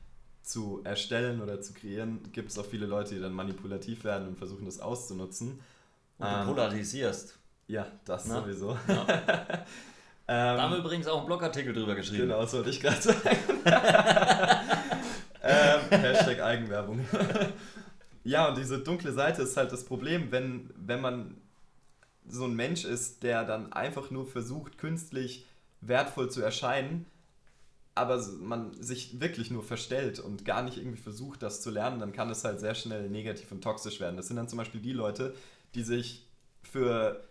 zu 0.46 0.80
erstellen 0.84 1.42
oder 1.42 1.60
zu 1.60 1.74
kreieren, 1.74 2.20
gibt 2.32 2.52
es 2.52 2.58
auch 2.58 2.64
viele 2.64 2.86
Leute, 2.86 3.16
die 3.16 3.20
dann 3.20 3.32
manipulativ 3.32 4.04
werden 4.04 4.28
und 4.28 4.38
versuchen, 4.38 4.64
das 4.64 4.78
auszunutzen. 4.78 5.58
Und 6.18 6.26
du 6.26 6.32
ähm, 6.32 6.46
polarisierst. 6.46 7.36
Ja, 7.66 7.86
das 8.04 8.26
Na? 8.26 8.42
sowieso. 8.42 8.78
Ja. 8.86 9.00
ähm, 9.00 9.06
da 10.28 10.62
haben 10.62 10.70
wir 10.70 10.78
übrigens 10.78 11.08
auch 11.08 11.18
einen 11.18 11.26
Blogartikel 11.26 11.72
drüber 11.72 11.96
geschrieben. 11.96 12.28
Genau, 12.28 12.42
das 12.42 12.52
wollte 12.52 12.70
ich 12.70 12.80
gerade 12.80 13.02
sagen. 13.02 13.20
ähm, 15.42 15.80
Hashtag 15.90 16.40
Eigenwerbung. 16.40 17.04
ja, 18.24 18.48
und 18.48 18.56
diese 18.56 18.78
dunkle 18.78 19.12
Seite 19.12 19.42
ist 19.42 19.56
halt 19.56 19.72
das 19.72 19.84
Problem, 19.84 20.30
wenn, 20.30 20.70
wenn 20.76 21.00
man 21.00 21.36
so 22.28 22.44
ein 22.44 22.54
Mensch 22.54 22.84
ist, 22.84 23.24
der 23.24 23.44
dann 23.44 23.72
einfach 23.72 24.12
nur 24.12 24.28
versucht, 24.28 24.78
künstlich 24.78 25.44
wertvoll 25.80 26.30
zu 26.30 26.40
erscheinen, 26.40 27.04
aber 27.96 28.22
man 28.40 28.80
sich 28.80 29.20
wirklich 29.20 29.50
nur 29.50 29.62
verstellt 29.62 30.20
und 30.20 30.44
gar 30.44 30.62
nicht 30.62 30.76
irgendwie 30.76 31.00
versucht, 31.00 31.42
das 31.42 31.62
zu 31.62 31.70
lernen, 31.70 31.98
dann 31.98 32.12
kann 32.12 32.28
es 32.28 32.44
halt 32.44 32.60
sehr 32.60 32.74
schnell 32.74 33.08
negativ 33.08 33.50
und 33.50 33.64
toxisch 33.64 34.00
werden. 34.00 34.18
Das 34.18 34.28
sind 34.28 34.36
dann 34.36 34.48
zum 34.48 34.58
Beispiel 34.58 34.82
die 34.82 34.92
Leute, 34.92 35.34
die 35.74 35.82
sich 35.82 36.26
für 36.62 37.24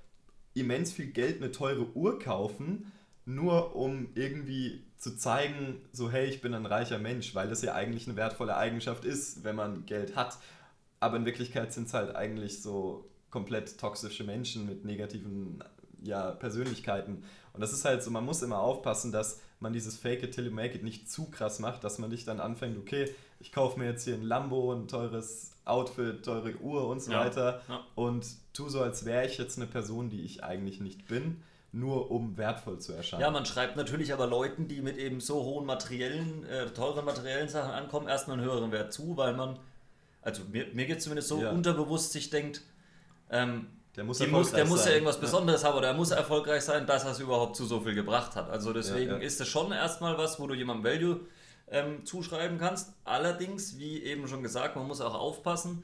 immens 0.55 0.91
viel 0.91 1.07
Geld 1.07 1.37
eine 1.41 1.51
teure 1.51 1.95
Uhr 1.95 2.17
kaufen, 2.17 2.91
nur 3.25 3.75
um 3.75 4.07
irgendwie 4.15 4.83
zu 4.97 5.15
zeigen, 5.15 5.81
so 5.91 6.09
hey, 6.09 6.25
ich 6.25 6.41
bin 6.41 6.55
ein 6.55 6.65
reicher 6.65 6.97
Mensch, 6.97 7.35
weil 7.35 7.47
das 7.47 7.61
ja 7.61 7.75
eigentlich 7.75 8.07
eine 8.07 8.17
wertvolle 8.17 8.57
Eigenschaft 8.57 9.05
ist, 9.05 9.43
wenn 9.43 9.55
man 9.55 9.85
Geld 9.85 10.15
hat. 10.15 10.39
Aber 10.99 11.17
in 11.17 11.25
Wirklichkeit 11.25 11.73
sind 11.73 11.87
es 11.87 11.93
halt 11.93 12.15
eigentlich 12.15 12.63
so 12.63 13.07
komplett 13.29 13.77
toxische 13.77 14.23
Menschen 14.23 14.65
mit 14.65 14.83
negativen 14.83 15.63
ja, 16.01 16.31
Persönlichkeiten. 16.31 17.23
Und 17.53 17.61
das 17.61 17.71
ist 17.71 17.85
halt 17.85 18.01
so, 18.01 18.09
man 18.09 18.25
muss 18.25 18.41
immer 18.41 18.59
aufpassen, 18.59 19.11
dass 19.11 19.41
man 19.59 19.73
dieses 19.73 19.97
Fake 19.97 20.23
it 20.23 20.33
till 20.33 20.45
you 20.45 20.51
make 20.51 20.75
it 20.75 20.83
nicht 20.83 21.09
zu 21.09 21.25
krass 21.25 21.59
macht, 21.59 21.83
dass 21.83 21.97
man 21.99 22.09
nicht 22.09 22.27
dann 22.27 22.39
anfängt, 22.39 22.77
okay, 22.77 23.13
ich 23.39 23.51
kaufe 23.51 23.79
mir 23.79 23.85
jetzt 23.85 24.03
hier 24.03 24.15
ein 24.15 24.23
Lambo, 24.23 24.73
ein 24.73 24.87
teures 24.87 25.51
Outfit, 25.65 26.23
teure 26.23 26.55
Uhr 26.57 26.87
und 26.87 27.01
so 27.01 27.11
ja, 27.11 27.25
weiter 27.25 27.61
ja. 27.67 27.83
und 27.95 28.25
tu 28.53 28.69
so, 28.69 28.81
als 28.81 29.05
wäre 29.05 29.25
ich 29.25 29.37
jetzt 29.37 29.57
eine 29.57 29.67
Person, 29.67 30.09
die 30.09 30.21
ich 30.21 30.43
eigentlich 30.43 30.79
nicht 30.79 31.07
bin, 31.07 31.41
nur 31.71 32.11
um 32.11 32.37
wertvoll 32.37 32.79
zu 32.79 32.93
erscheinen. 32.93 33.21
Ja, 33.21 33.31
man 33.31 33.45
schreibt 33.45 33.75
natürlich 33.75 34.13
aber 34.13 34.27
Leuten, 34.27 34.67
die 34.67 34.81
mit 34.81 34.97
eben 34.97 35.19
so 35.19 35.43
hohen 35.43 35.65
materiellen, 35.65 36.45
äh, 36.45 36.67
teuren 36.67 37.03
materiellen 37.03 37.49
Sachen 37.49 37.71
ankommen, 37.71 38.07
erstmal 38.07 38.37
einen 38.37 38.45
höheren 38.47 38.71
Wert 38.71 38.93
zu, 38.93 39.17
weil 39.17 39.33
man, 39.33 39.59
also 40.21 40.43
mir, 40.51 40.67
mir 40.73 40.85
geht 40.85 40.99
es 40.99 41.03
zumindest 41.03 41.27
so, 41.27 41.41
ja. 41.41 41.51
unterbewusst 41.51 42.13
sich 42.13 42.29
denkt, 42.29 42.61
ähm, 43.29 43.67
der 43.95 44.03
muss, 44.03 44.19
muss, 44.27 44.51
der 44.51 44.65
muss 44.65 44.85
ja 44.85 44.91
irgendwas 44.91 45.19
Besonderes 45.19 45.61
ja. 45.61 45.69
haben 45.69 45.77
oder 45.77 45.89
er 45.89 45.93
muss 45.93 46.11
erfolgreich 46.11 46.63
sein, 46.63 46.85
dass 46.85 47.05
er 47.05 47.11
es 47.11 47.19
überhaupt 47.19 47.55
zu 47.55 47.65
so 47.65 47.79
viel 47.79 47.95
gebracht 47.95 48.35
hat. 48.35 48.49
Also 48.49 48.73
deswegen 48.73 49.11
ja, 49.11 49.17
ist 49.17 49.39
es 49.39 49.47
schon 49.47 49.71
erstmal 49.71 50.17
was, 50.17 50.39
wo 50.39 50.47
du 50.47 50.53
jemandem 50.53 50.91
Value 50.91 51.19
ähm, 51.69 52.05
zuschreiben 52.05 52.57
kannst. 52.57 52.93
Allerdings, 53.05 53.77
wie 53.77 54.03
eben 54.03 54.27
schon 54.27 54.43
gesagt, 54.43 54.75
man 54.75 54.85
muss 54.87 54.99
auch 54.99 55.13
aufpassen, 55.13 55.83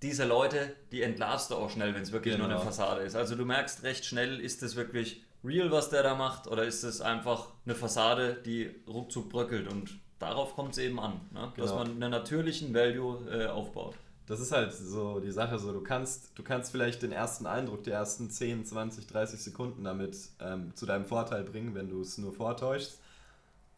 diese 0.00 0.24
Leute, 0.24 0.74
die 0.90 1.02
entlarvst 1.02 1.50
du 1.50 1.56
auch 1.56 1.70
schnell, 1.70 1.94
wenn 1.94 2.02
es 2.02 2.10
wirklich 2.10 2.34
genau. 2.34 2.48
nur 2.48 2.56
eine 2.56 2.64
Fassade 2.64 3.02
ist. 3.02 3.14
Also 3.14 3.36
du 3.36 3.44
merkst 3.44 3.82
recht 3.82 4.04
schnell, 4.04 4.40
ist 4.40 4.62
es 4.62 4.74
wirklich 4.74 5.22
real, 5.44 5.70
was 5.70 5.90
der 5.90 6.02
da 6.02 6.14
macht, 6.14 6.46
oder 6.48 6.64
ist 6.64 6.82
es 6.82 7.00
einfach 7.00 7.48
eine 7.64 7.74
Fassade, 7.74 8.40
die 8.44 8.70
ruckzuck 8.88 9.28
bröckelt 9.28 9.68
und 9.68 10.00
darauf 10.18 10.54
kommt 10.54 10.72
es 10.72 10.78
eben 10.78 10.98
an, 10.98 11.20
ne? 11.32 11.52
dass 11.56 11.70
genau. 11.70 11.84
man 11.84 11.90
einen 11.90 12.10
natürlichen 12.10 12.74
Value 12.74 13.28
äh, 13.30 13.46
aufbaut 13.46 13.94
das 14.26 14.40
ist 14.40 14.52
halt 14.52 14.72
so 14.72 15.20
die 15.20 15.32
Sache, 15.32 15.58
so 15.58 15.72
du 15.72 15.82
kannst, 15.82 16.30
du 16.36 16.42
kannst 16.42 16.70
vielleicht 16.70 17.02
den 17.02 17.12
ersten 17.12 17.46
Eindruck, 17.46 17.82
die 17.84 17.90
ersten 17.90 18.30
10, 18.30 18.64
20, 18.64 19.06
30 19.06 19.40
Sekunden 19.40 19.84
damit 19.84 20.16
ähm, 20.40 20.74
zu 20.74 20.86
deinem 20.86 21.04
Vorteil 21.04 21.44
bringen, 21.44 21.74
wenn 21.74 21.88
du 21.88 22.00
es 22.00 22.18
nur 22.18 22.32
vortäuschst. 22.32 22.98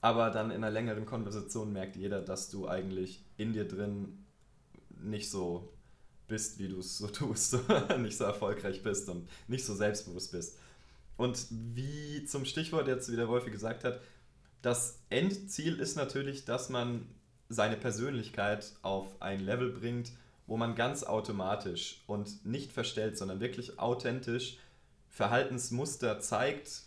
Aber 0.01 0.31
dann 0.31 0.51
in 0.51 0.59
einer 0.59 0.71
längeren 0.71 1.07
Konversation 1.07 1.73
merkt 1.73 1.97
jeder, 1.97 2.21
dass 2.21 2.51
du 2.51 2.69
eigentlich 2.69 3.25
in 3.39 3.55
dir 3.55 3.67
drin 3.67 4.25
nicht 5.03 5.31
so 5.31 5.73
bist, 6.29 6.59
wie 6.59 6.69
du 6.69 6.81
es 6.81 6.99
so 6.99 7.07
tust, 7.07 7.57
nicht 7.99 8.17
so 8.17 8.25
erfolgreich 8.25 8.83
bist 8.83 9.09
und 9.09 9.29
nicht 9.49 9.65
so 9.65 9.75
selbstbewusst 9.75 10.33
bist. 10.33 10.59
Und 11.17 11.47
wie 11.51 12.25
zum 12.27 12.45
Stichwort 12.45 12.89
jetzt, 12.89 13.11
wie 13.11 13.17
der 13.17 13.29
Wolfi 13.29 13.51
gesagt 13.51 13.85
hat, 13.85 14.01
das 14.63 14.99
Endziel 15.11 15.79
ist 15.79 15.97
natürlich, 15.97 16.45
dass 16.45 16.69
man 16.69 17.07
seine 17.49 17.77
Persönlichkeit 17.77 18.73
auf 18.83 19.21
ein 19.21 19.41
Level 19.41 19.71
bringt, 19.71 20.13
wo 20.47 20.57
man 20.57 20.75
ganz 20.75 21.05
automatisch 21.05 22.03
und 22.07 22.45
nicht 22.45 22.73
verstellt, 22.73 23.17
sondern 23.17 23.41
wirklich 23.41 23.79
authentisch 23.79 24.59
Verhaltensmuster 25.11 26.21
zeigt, 26.21 26.83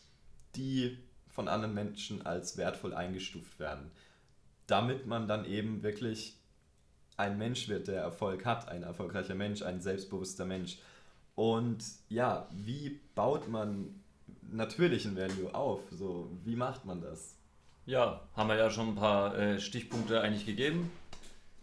die 0.56 0.98
von 1.30 1.48
anderen 1.48 1.74
Menschen 1.74 2.26
als 2.26 2.58
wertvoll 2.58 2.94
eingestuft 2.94 3.60
werden. 3.60 3.92
Damit 4.66 5.06
man 5.06 5.28
dann 5.28 5.46
eben 5.46 5.82
wirklich 5.82 6.36
ein 7.16 7.38
Mensch 7.38 7.68
wird, 7.68 7.88
der 7.88 8.02
Erfolg 8.02 8.46
hat, 8.46 8.68
ein 8.68 8.84
erfolgreicher 8.84 9.36
Mensch, 9.36 9.62
ein 9.62 9.82
selbstbewusster 9.82 10.46
Mensch. 10.46 10.78
Und 11.36 11.84
ja, 12.10 12.48
wie 12.52 13.00
baut 13.16 13.48
man 13.48 14.02
natürlichen 14.52 15.16
Value 15.16 15.54
auf? 15.54 15.82
So, 15.92 16.30
wie 16.44 16.56
macht 16.56 16.86
man 16.86 17.02
das? 17.02 17.36
Ja, 17.86 18.22
haben 18.36 18.50
wir 18.50 18.58
ja 18.58 18.70
schon 18.70 18.90
ein 18.90 18.96
paar 18.96 19.38
äh, 19.38 19.60
Stichpunkte 19.60 20.22
eigentlich 20.22 20.46
gegeben. 20.46 20.92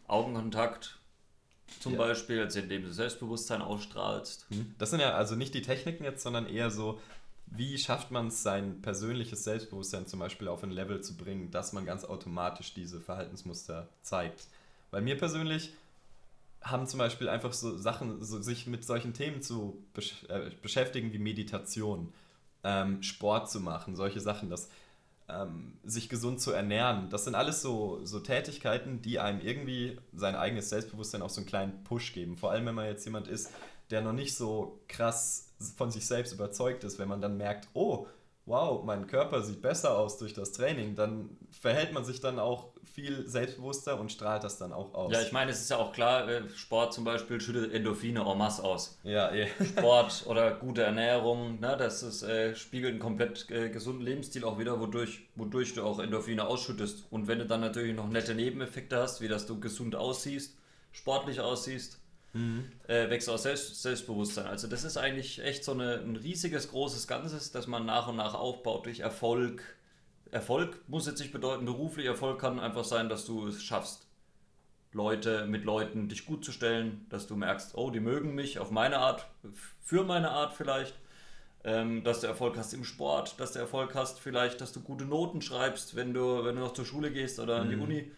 Augenkontakt, 0.07 0.99
zum 1.81 1.93
ja. 1.93 1.99
Beispiel, 1.99 2.41
also 2.41 2.59
indem 2.61 2.83
du 2.83 2.93
Selbstbewusstsein 2.93 3.63
ausstrahlst. 3.63 4.47
Hm. 4.51 4.75
Das 4.79 4.91
sind 4.91 5.01
ja 5.01 5.15
also 5.15 5.35
nicht 5.35 5.55
die 5.55 5.63
Techniken 5.63 6.05
jetzt, 6.05 6.23
sondern 6.23 6.47
eher 6.47 6.71
so, 6.71 7.01
wie 7.47 7.79
schafft 7.79 8.11
man 8.11 8.29
es, 8.29 8.43
sein 8.43 8.81
persönliches 8.83 9.45
Selbstbewusstsein 9.45 10.07
zum 10.07 10.21
Beispiel 10.21 10.49
auf 10.49 10.63
ein 10.63 10.71
Level 10.71 11.01
zu 11.01 11.17
bringen, 11.17 11.51
dass 11.51 11.73
man 11.73 11.85
ganz 11.85 12.05
automatisch 12.05 12.75
diese 12.75 13.01
Verhaltensmuster 13.01 13.89
zeigt. 14.03 14.47
Weil 14.91 15.03
mir 15.03 15.17
persönlich 15.17 15.73
haben 16.63 16.87
zum 16.87 16.99
Beispiel 16.99 17.29
einfach 17.29 17.53
so 17.53 17.77
Sachen, 17.77 18.25
so 18.25 18.41
sich 18.41 18.67
mit 18.67 18.85
solchen 18.85 19.13
Themen 19.13 19.43
zu 19.43 19.85
besch 19.93 20.25
äh, 20.29 20.51
beschäftigen 20.63 21.13
wie 21.13 21.19
Meditation, 21.19 22.13
ähm, 22.65 23.03
Sport 23.03 23.51
zu 23.51 23.61
machen, 23.61 23.95
solche 23.95 24.21
Sachen, 24.21 24.49
dass 24.49 24.71
ähm, 25.29 25.79
sich 25.85 26.09
gesund 26.09 26.41
zu 26.41 26.53
ernähren. 26.53 27.09
Das 27.11 27.25
sind 27.25 27.35
alles 27.35 27.63
so, 27.63 28.05
so 28.05 28.21
Tätigkeiten, 28.21 29.01
die 29.03 29.19
einem 29.19 29.41
irgendwie 29.41 29.99
sein 30.13 30.35
eigenes 30.35 30.69
Selbstbewusstsein 30.69 31.23
auch 31.23 31.31
so 31.31 31.41
einen 31.41 31.47
kleinen 31.47 31.85
Push 31.85 32.13
geben. 32.13 32.37
Vor 32.37 32.51
allem, 32.51 32.67
wenn 32.67 32.75
man 32.75 32.87
jetzt 32.87 33.05
jemand 33.05 33.29
ist, 33.29 33.51
der 33.91 34.03
noch 34.03 34.13
nicht 34.13 34.37
so 34.37 34.81
krass 34.89 35.53
von 35.77 35.91
sich 35.91 36.07
selbst 36.07 36.33
überzeugt 36.33 36.85
ist, 36.85 36.99
wenn 36.99 37.09
man 37.09 37.21
dann 37.21 37.37
merkt, 37.37 37.69
oh, 37.75 38.07
wow, 38.47 38.85
mein 38.85 39.07
Körper 39.07 39.43
sieht 39.43 39.63
besser 39.63 39.97
aus 39.97 40.19
durch 40.19 40.35
das 40.35 40.53
Training, 40.53 40.95
dann 40.95 41.31
verhält 41.51 41.93
man 41.93 42.05
sich 42.05 42.21
dann 42.21 42.39
auch 42.39 42.69
viel 42.85 43.27
selbstbewusster 43.27 43.99
und 43.99 44.13
strahlt 44.13 44.45
das 44.45 44.59
dann 44.59 44.73
auch 44.73 44.95
aus. 44.95 45.13
Ja, 45.13 45.23
ich 45.23 45.33
meine, 45.33 45.51
es 45.51 45.61
ist 45.61 45.71
ja 45.71 45.79
auch 45.79 45.93
klar, 45.93 46.29
äh, 46.29 46.49
Sport 46.51 46.93
zum 46.93 47.05
Beispiel 47.05 47.41
schüttet 47.41 47.73
Endorphine 47.73 48.21
en 48.21 48.39
masse 48.39 48.63
aus. 48.63 48.99
Ja, 49.03 49.33
eh. 49.33 49.49
Sport 49.65 50.25
oder 50.27 50.53
gute 50.53 50.83
Ernährung, 50.83 51.59
ne, 51.59 51.77
das 51.79 52.03
ist, 52.03 52.23
äh, 52.23 52.55
spiegelt 52.55 52.93
einen 52.93 53.01
komplett 53.01 53.51
äh, 53.51 53.71
gesunden 53.71 54.05
Lebensstil 54.05 54.45
auch 54.45 54.59
wieder, 54.59 54.79
wodurch, 54.79 55.27
wodurch 55.35 55.75
du 55.75 55.83
auch 55.83 55.99
Endorphine 55.99 56.47
ausschüttest. 56.47 57.07
Und 57.11 57.27
wenn 57.27 57.39
du 57.39 57.47
dann 57.47 57.61
natürlich 57.61 57.97
noch 57.97 58.09
nette 58.09 58.35
Nebeneffekte 58.35 58.99
hast, 58.99 59.21
wie 59.21 59.29
dass 59.29 59.47
du 59.47 59.59
gesund 59.59 59.97
aussiehst, 59.97 60.57
sportlich 60.93 61.41
aussiehst, 61.41 61.99
mhm. 62.35 62.71
äh, 62.87 63.09
wächst 63.09 63.31
auch 63.31 63.39
Selbst, 63.39 63.81
Selbstbewusstsein. 63.81 64.47
Also 64.47 64.69
das 64.69 64.85
ist 64.85 64.97
eigentlich 64.97 65.43
echt 65.43 65.65
so 65.65 65.73
eine, 65.73 65.95
ein 66.01 66.17
riesiges, 66.17 66.71
großes 66.71 67.07
Ganzes, 67.07 67.53
das 67.53 67.67
man 67.67 67.87
nach 67.87 68.09
und 68.09 68.17
nach 68.17 68.35
aufbaut 68.35 68.85
durch 68.85 69.01
Erfolg. 69.01 69.63
Erfolg 70.31 70.83
muss 70.89 71.07
jetzt 71.07 71.21
nicht 71.21 71.33
bedeuten, 71.33 71.65
beruflich 71.65 72.07
Erfolg 72.07 72.41
kann 72.41 72.61
einfach 72.61 72.85
sein, 72.85 73.09
dass 73.09 73.25
du 73.25 73.47
es 73.47 73.63
schaffst, 73.63 74.07
Leute 74.93 75.47
mit 75.47 75.65
Leuten 75.65 76.09
dich 76.09 76.27
gut 76.27 76.45
zu 76.45 76.53
stellen, 76.53 77.07
dass 77.09 77.27
du 77.27 77.37
merkst, 77.37 77.77
oh, 77.77 77.91
die 77.91 78.01
mögen 78.01 78.35
mich 78.35 78.59
auf 78.59 78.71
meine 78.71 78.99
Art, 78.99 79.27
für 79.81 80.05
meine 80.05 80.31
Art 80.31 80.53
vielleicht. 80.53 80.95
Ähm, 81.67 82.05
dass 82.05 82.21
du 82.21 82.27
Erfolg 82.27 82.59
hast 82.59 82.75
im 82.75 82.85
Sport, 82.85 83.41
dass 83.41 83.53
du 83.53 83.59
Erfolg 83.59 83.95
hast 83.95 84.21
vielleicht, 84.21 84.61
dass 84.61 84.73
du 84.73 84.83
gute 84.83 85.07
Noten 85.07 85.41
schreibst, 85.41 85.97
wenn 85.97 86.13
du, 86.13 86.45
wenn 86.45 86.57
du 86.57 86.61
noch 86.61 86.75
zur 86.75 86.85
Schule 86.85 87.11
gehst 87.11 87.41
oder 87.41 87.57
an 87.57 87.71
die 87.71 87.77
mhm. 87.77 87.83
Uni. 87.83 88.13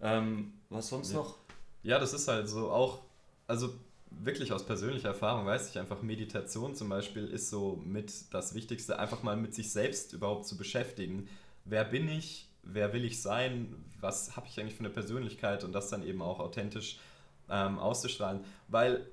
Ähm, 0.00 0.52
was 0.70 0.86
sonst 0.86 1.10
ja. 1.10 1.16
noch? 1.18 1.36
Ja, 1.82 1.98
das 1.98 2.12
ist 2.12 2.28
halt 2.28 2.48
so 2.48 2.70
auch 2.70 3.00
also 3.46 3.74
wirklich 4.10 4.52
aus 4.52 4.64
persönlicher 4.64 5.08
Erfahrung 5.08 5.46
weiß 5.46 5.68
ich 5.70 5.78
einfach, 5.78 6.02
Meditation 6.02 6.74
zum 6.74 6.88
Beispiel 6.88 7.26
ist 7.26 7.50
so 7.50 7.80
mit 7.84 8.32
das 8.32 8.54
Wichtigste, 8.54 8.98
einfach 8.98 9.22
mal 9.22 9.36
mit 9.36 9.54
sich 9.54 9.72
selbst 9.72 10.12
überhaupt 10.12 10.46
zu 10.46 10.56
beschäftigen. 10.56 11.28
Wer 11.64 11.84
bin 11.84 12.08
ich? 12.08 12.48
Wer 12.62 12.92
will 12.92 13.04
ich 13.04 13.22
sein? 13.22 13.74
Was 14.00 14.36
habe 14.36 14.46
ich 14.46 14.58
eigentlich 14.58 14.74
für 14.74 14.80
eine 14.80 14.90
Persönlichkeit? 14.90 15.64
Und 15.64 15.72
das 15.72 15.90
dann 15.90 16.04
eben 16.04 16.22
auch 16.22 16.40
authentisch 16.40 16.98
ähm, 17.48 17.78
auszustrahlen. 17.78 18.44
Weil 18.68 19.06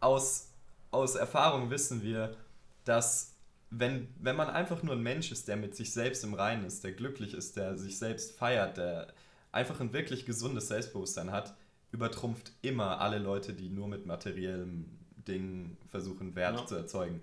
aus, 0.00 0.50
aus 0.90 1.14
Erfahrung 1.14 1.70
wissen 1.70 2.02
wir, 2.02 2.36
dass 2.84 3.34
wenn, 3.70 4.08
wenn 4.20 4.36
man 4.36 4.48
einfach 4.48 4.82
nur 4.82 4.94
ein 4.94 5.02
Mensch 5.02 5.32
ist, 5.32 5.48
der 5.48 5.56
mit 5.56 5.74
sich 5.74 5.92
selbst 5.92 6.22
im 6.24 6.34
Reinen 6.34 6.64
ist, 6.64 6.84
der 6.84 6.92
glücklich 6.92 7.34
ist, 7.34 7.56
der 7.56 7.76
sich 7.76 7.98
selbst 7.98 8.38
feiert, 8.38 8.76
der 8.76 9.12
einfach 9.52 9.80
ein 9.80 9.92
wirklich 9.92 10.24
gesundes 10.24 10.68
Selbstbewusstsein 10.68 11.32
hat, 11.32 11.54
übertrumpft 11.96 12.52
immer 12.62 13.00
alle 13.00 13.18
Leute, 13.18 13.54
die 13.54 13.70
nur 13.70 13.88
mit 13.88 14.06
materiellem 14.06 14.86
Dingen 15.26 15.78
versuchen, 15.88 16.36
Wert 16.36 16.60
ja. 16.60 16.66
zu 16.66 16.76
erzeugen. 16.76 17.22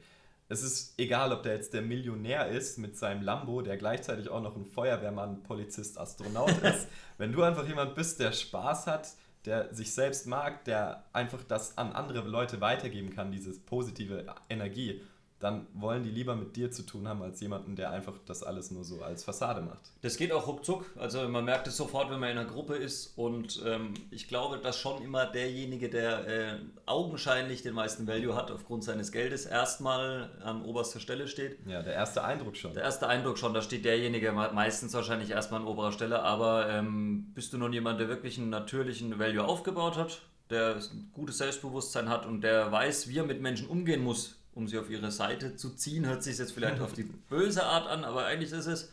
Es 0.50 0.62
ist 0.62 1.00
egal, 1.00 1.32
ob 1.32 1.44
der 1.44 1.54
jetzt 1.54 1.74
der 1.74 1.82
Millionär 1.82 2.48
ist 2.48 2.78
mit 2.78 2.98
seinem 2.98 3.22
Lambo, 3.22 3.62
der 3.62 3.78
gleichzeitig 3.78 4.30
auch 4.30 4.42
noch 4.42 4.56
ein 4.56 4.66
Feuerwehrmann, 4.66 5.44
Polizist, 5.44 5.98
Astronaut 5.98 6.52
ist. 6.64 6.88
Wenn 7.18 7.32
du 7.32 7.44
einfach 7.44 7.68
jemand 7.68 7.96
bist, 7.96 8.20
der 8.20 8.32
Spaß 8.32 8.88
hat, 8.88 9.14
der 9.46 9.74
sich 9.74 9.94
selbst 9.94 10.28
mag, 10.28 10.66
der 10.66 11.06
einfach 11.14 11.44
das 11.44 11.78
an 11.78 11.94
andere 11.94 12.28
Leute 12.28 12.62
weitergeben 12.62 13.10
kann, 13.12 13.32
diese 13.32 13.58
positive 13.60 14.26
Energie 14.50 15.02
dann 15.44 15.68
wollen 15.74 16.04
die 16.04 16.10
lieber 16.10 16.38
mit 16.38 16.56
dir 16.56 16.72
zu 16.72 16.84
tun 16.84 17.06
haben, 17.06 17.22
als 17.22 17.42
jemanden, 17.42 17.76
der 17.76 17.92
einfach 17.92 18.14
das 18.26 18.44
alles 18.44 18.72
nur 18.72 18.86
so 18.86 19.02
als 19.02 19.26
Fassade 19.26 19.62
macht. 19.62 19.92
Das 20.02 20.16
geht 20.16 20.32
auch 20.32 20.48
ruckzuck. 20.48 20.86
Also 20.98 21.28
man 21.28 21.44
merkt 21.44 21.68
es 21.68 21.76
sofort, 21.76 22.10
wenn 22.10 22.22
man 22.22 22.30
in 22.30 22.38
einer 22.38 22.50
Gruppe 22.50 22.76
ist. 22.76 23.18
Und 23.18 23.62
ähm, 23.66 23.94
ich 24.10 24.30
glaube, 24.30 24.58
dass 24.58 24.80
schon 24.80 25.04
immer 25.04 25.26
derjenige, 25.26 25.90
der 25.90 26.28
äh, 26.28 26.60
augenscheinlich 26.86 27.62
den 27.62 27.74
meisten 27.74 28.08
Value 28.08 28.36
hat, 28.36 28.52
aufgrund 28.52 28.86
seines 28.86 29.12
Geldes, 29.12 29.46
erstmal 29.46 30.30
an 30.46 30.64
oberster 30.64 31.02
Stelle 31.02 31.28
steht. 31.28 31.58
Ja, 31.68 31.82
der 31.82 31.94
erste 31.94 32.24
Eindruck 32.24 32.56
schon. 32.56 32.74
Der 32.74 32.84
erste 32.84 33.10
Eindruck 33.10 33.38
schon. 33.38 33.54
Da 33.54 33.62
steht 33.62 33.84
derjenige 33.84 34.32
meistens 34.32 34.94
wahrscheinlich 34.94 35.32
erstmal 35.32 35.60
an 35.60 35.68
oberer 35.68 35.92
Stelle. 35.92 36.22
Aber 36.22 36.70
ähm, 36.70 37.34
bist 37.36 37.52
du 37.52 37.58
nun 37.58 37.74
jemand, 37.74 38.00
der 38.00 38.08
wirklich 38.08 38.38
einen 38.38 38.50
natürlichen 38.50 39.20
Value 39.20 39.44
aufgebaut 39.44 39.98
hat? 39.98 40.22
der 40.50 40.76
ein 40.76 41.10
gutes 41.14 41.40
Selbstbewusstsein 41.40 42.10
hat 42.10 42.26
und 42.28 42.42
der 42.42 42.72
weiß, 42.72 43.08
wie 43.08 43.18
er 43.18 43.24
mit 43.24 43.42
Menschen 43.42 43.66
umgehen 43.68 44.04
muss, 44.04 44.43
um 44.56 44.68
sie 44.68 44.78
auf 44.78 44.90
ihre 44.90 45.12
Seite 45.12 45.56
zu 45.56 45.72
ziehen. 45.72 46.06
Hört 46.06 46.24
sich 46.24 46.38
jetzt 46.38 46.52
vielleicht 46.52 46.82
auf 46.82 46.94
die 46.94 47.04
böse 47.04 47.64
Art 47.64 47.88
an, 47.88 48.04
aber 48.04 48.26
eigentlich 48.26 48.52
ist 48.52 48.68
es, 48.68 48.92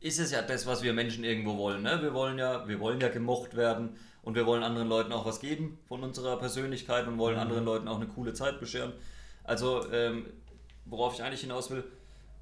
ist 0.00 0.18
es 0.18 0.30
ja 0.30 0.42
das, 0.42 0.66
was 0.66 0.82
wir 0.82 0.92
Menschen 0.92 1.24
irgendwo 1.24 1.56
wollen. 1.56 1.82
Ne? 1.82 2.00
Wir, 2.02 2.14
wollen 2.14 2.38
ja, 2.38 2.66
wir 2.68 2.80
wollen 2.80 3.00
ja 3.00 3.08
gemocht 3.08 3.56
werden 3.56 3.96
und 4.22 4.34
wir 4.34 4.46
wollen 4.46 4.62
anderen 4.62 4.88
Leuten 4.88 5.12
auch 5.12 5.26
was 5.26 5.40
geben 5.40 5.78
von 5.88 6.02
unserer 6.02 6.38
Persönlichkeit 6.38 7.06
und 7.06 7.18
wollen 7.18 7.36
mhm. 7.36 7.42
anderen 7.42 7.64
Leuten 7.64 7.88
auch 7.88 7.96
eine 7.96 8.08
coole 8.08 8.34
Zeit 8.34 8.60
bescheren. 8.60 8.92
Also, 9.44 9.90
ähm, 9.92 10.26
worauf 10.84 11.14
ich 11.14 11.22
eigentlich 11.22 11.40
hinaus 11.40 11.70
will, 11.70 11.84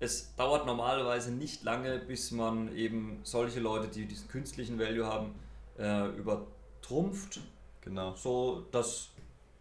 es 0.00 0.34
dauert 0.36 0.66
normalerweise 0.66 1.32
nicht 1.32 1.64
lange, 1.64 1.98
bis 1.98 2.30
man 2.30 2.74
eben 2.76 3.20
solche 3.24 3.60
Leute, 3.60 3.88
die 3.88 4.06
diesen 4.06 4.28
künstlichen 4.28 4.78
Value 4.78 5.06
haben, 5.06 5.34
äh, 5.78 6.08
übertrumpft. 6.16 7.40
Genau. 7.80 8.14
So, 8.14 8.66
dass 8.70 9.10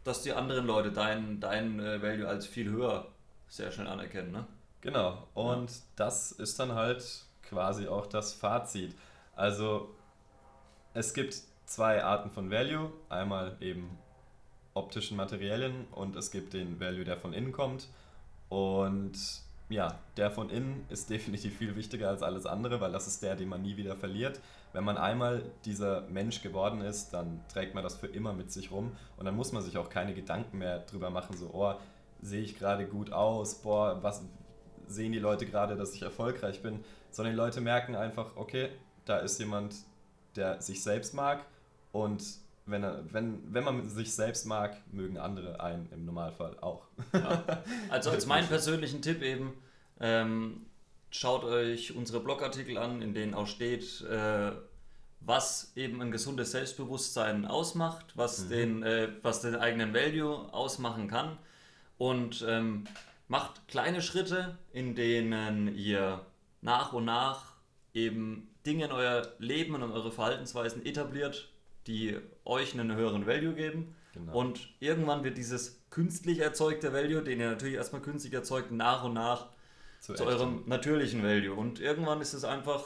dass 0.07 0.23
die 0.23 0.33
anderen 0.33 0.65
Leute 0.65 0.91
dein, 0.91 1.39
dein 1.39 1.79
äh, 1.79 2.01
Value 2.01 2.27
als 2.27 2.47
viel 2.47 2.69
höher 2.69 3.07
sehr 3.47 3.71
schnell 3.71 3.87
anerkennen. 3.87 4.31
Ne? 4.31 4.47
Genau, 4.81 5.27
und 5.33 5.69
ja. 5.69 5.77
das 5.95 6.31
ist 6.31 6.59
dann 6.59 6.73
halt 6.73 7.03
quasi 7.43 7.87
auch 7.87 8.07
das 8.07 8.33
Fazit. 8.33 8.95
Also 9.35 9.93
es 10.93 11.13
gibt 11.13 11.35
zwei 11.65 12.03
Arten 12.03 12.31
von 12.31 12.49
Value. 12.49 12.91
Einmal 13.09 13.55
eben 13.59 13.97
optischen 14.73 15.17
Materialien 15.17 15.85
und 15.91 16.15
es 16.15 16.31
gibt 16.31 16.53
den 16.53 16.79
Value, 16.79 17.03
der 17.03 17.17
von 17.17 17.33
innen 17.33 17.51
kommt. 17.51 17.87
Und 18.49 19.13
ja, 19.69 19.99
der 20.15 20.31
von 20.31 20.49
innen 20.49 20.85
ist 20.89 21.09
definitiv 21.09 21.57
viel 21.57 21.75
wichtiger 21.75 22.09
als 22.09 22.23
alles 22.23 22.45
andere, 22.45 22.81
weil 22.81 22.91
das 22.91 23.07
ist 23.07 23.23
der, 23.23 23.35
den 23.35 23.49
man 23.49 23.61
nie 23.61 23.77
wieder 23.77 23.95
verliert 23.95 24.39
wenn 24.74 24.83
man 24.83 24.97
einmal 24.97 25.43
dieser 25.65 26.01
Mensch 26.01 26.41
geworden 26.41 26.81
ist, 26.81 27.13
dann 27.13 27.41
trägt 27.51 27.74
man 27.74 27.83
das 27.83 27.95
für 27.95 28.07
immer 28.07 28.33
mit 28.33 28.51
sich 28.51 28.71
rum 28.71 28.91
und 29.17 29.25
dann 29.25 29.36
muss 29.36 29.51
man 29.51 29.63
sich 29.63 29.77
auch 29.77 29.89
keine 29.89 30.13
Gedanken 30.13 30.57
mehr 30.57 30.79
drüber 30.79 31.09
machen, 31.09 31.36
so, 31.36 31.50
oh, 31.53 31.74
sehe 32.21 32.41
ich 32.41 32.57
gerade 32.57 32.88
gut 32.88 33.12
aus, 33.12 33.62
boah, 33.62 34.01
was 34.01 34.24
sehen 34.88 35.12
die 35.12 35.19
Leute 35.19 35.45
gerade, 35.45 35.75
dass 35.75 35.93
ich 35.93 36.01
erfolgreich 36.01 36.62
bin, 36.62 36.83
sondern 37.12 37.33
die 37.33 37.38
Leute 37.38 37.62
merken 37.62 37.95
einfach, 37.95 38.36
okay, 38.36 38.69
da 39.05 39.17
ist 39.17 39.39
jemand, 39.39 39.75
der 40.36 40.62
sich 40.62 40.83
selbst 40.83 41.13
mag 41.13 41.45
und 41.91 42.24
wenn, 42.67 42.83
er, 42.83 43.01
wenn, 43.12 43.41
wenn 43.53 43.63
man 43.63 43.89
sich 43.89 44.13
selbst 44.13 44.45
mag, 44.45 44.77
mögen 44.91 45.17
andere 45.17 45.62
einen 45.62 45.89
im 45.91 46.05
Normalfall 46.05 46.59
auch. 46.59 46.88
Ja. 47.13 47.43
Also 47.89 48.12
als 48.12 48.25
meinen 48.27 48.47
persönlichen 48.47 49.01
Tipp 49.01 49.21
eben, 49.21 49.53
ähm, 49.99 50.65
schaut 51.17 51.43
euch 51.43 51.95
unsere 51.95 52.19
Blogartikel 52.19 52.77
an, 52.77 53.01
in 53.01 53.13
denen 53.13 53.34
auch 53.34 53.47
steht, 53.47 54.01
äh, 54.01 54.51
was 55.19 55.73
eben 55.75 56.01
ein 56.01 56.12
gesundes 56.12 56.51
Selbstbewusstsein 56.51 57.45
ausmacht, 57.45 58.13
was, 58.15 58.45
mhm. 58.45 58.49
den, 58.49 58.84
äh, 58.84 59.10
was 59.23 59.41
den 59.41 59.56
eigenen 59.56 59.93
Value 59.93 60.53
ausmachen 60.53 61.08
kann. 61.08 61.38
Und 61.97 62.45
ähm, 62.47 62.86
macht 63.27 63.67
kleine 63.67 64.01
Schritte, 64.01 64.58
in 64.71 64.95
denen 64.95 65.75
ihr 65.75 66.25
nach 66.62 66.93
und 66.93 67.06
nach 67.06 67.53
eben 67.93 68.49
Dinge 68.65 68.86
in 68.86 68.91
euer 68.91 69.27
Leben 69.39 69.73
und 69.73 69.82
in 69.82 69.91
eure 69.91 70.12
Verhaltensweisen 70.12 70.86
etabliert, 70.86 71.49
die 71.88 72.17
euch 72.45 72.73
einen 72.73 72.95
höheren 72.95 73.25
Value 73.25 73.56
geben. 73.56 73.95
Genau. 74.13 74.39
Und 74.39 74.69
irgendwann 74.80 75.23
wird 75.23 75.38
dieses 75.38 75.82
künstlich 75.89 76.39
erzeugte 76.39 76.93
Value, 76.93 77.23
den 77.23 77.39
ihr 77.39 77.49
natürlich 77.49 77.75
erstmal 77.75 78.01
künstlich 78.01 78.34
erzeugt, 78.34 78.71
nach 78.71 79.03
und 79.03 79.13
nach 79.13 79.47
zu, 79.99 80.13
zu 80.13 80.25
eurem 80.25 80.63
natürlichen 80.65 81.23
Value. 81.23 81.53
Und 81.53 81.79
irgendwann 81.79 82.21
ist 82.21 82.33
es 82.33 82.43
einfach, 82.43 82.83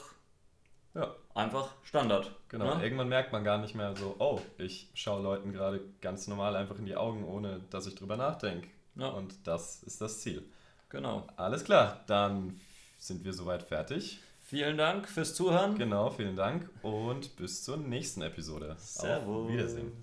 ja. 0.93 1.13
einfach 1.33 1.73
Standard. 1.83 2.31
Genau, 2.49 2.75
ne? 2.75 2.83
irgendwann 2.83 3.09
merkt 3.09 3.31
man 3.31 3.43
gar 3.43 3.57
nicht 3.57 3.75
mehr 3.75 3.95
so, 3.95 4.15
oh, 4.19 4.41
ich 4.57 4.89
schaue 4.93 5.21
Leuten 5.21 5.53
gerade 5.53 5.81
ganz 6.01 6.27
normal 6.27 6.55
einfach 6.55 6.77
in 6.77 6.85
die 6.85 6.95
Augen, 6.95 7.23
ohne 7.25 7.61
dass 7.69 7.87
ich 7.87 7.95
drüber 7.95 8.17
nachdenke. 8.17 8.67
Ja. 8.95 9.07
Und 9.07 9.47
das 9.47 9.83
ist 9.83 10.01
das 10.01 10.19
Ziel. 10.21 10.43
Genau. 10.89 11.25
Alles 11.37 11.63
klar, 11.63 12.03
dann 12.07 12.59
sind 12.97 13.23
wir 13.23 13.33
soweit 13.33 13.63
fertig. 13.63 14.19
Vielen 14.41 14.77
Dank 14.77 15.07
fürs 15.07 15.33
Zuhören. 15.33 15.77
Genau, 15.77 16.09
vielen 16.09 16.35
Dank 16.35 16.69
und 16.81 17.37
bis 17.37 17.63
zur 17.63 17.77
nächsten 17.77 18.21
Episode. 18.21 18.75
Servus. 18.77 19.45
Auf 19.45 19.49
Wiedersehen. 19.49 19.93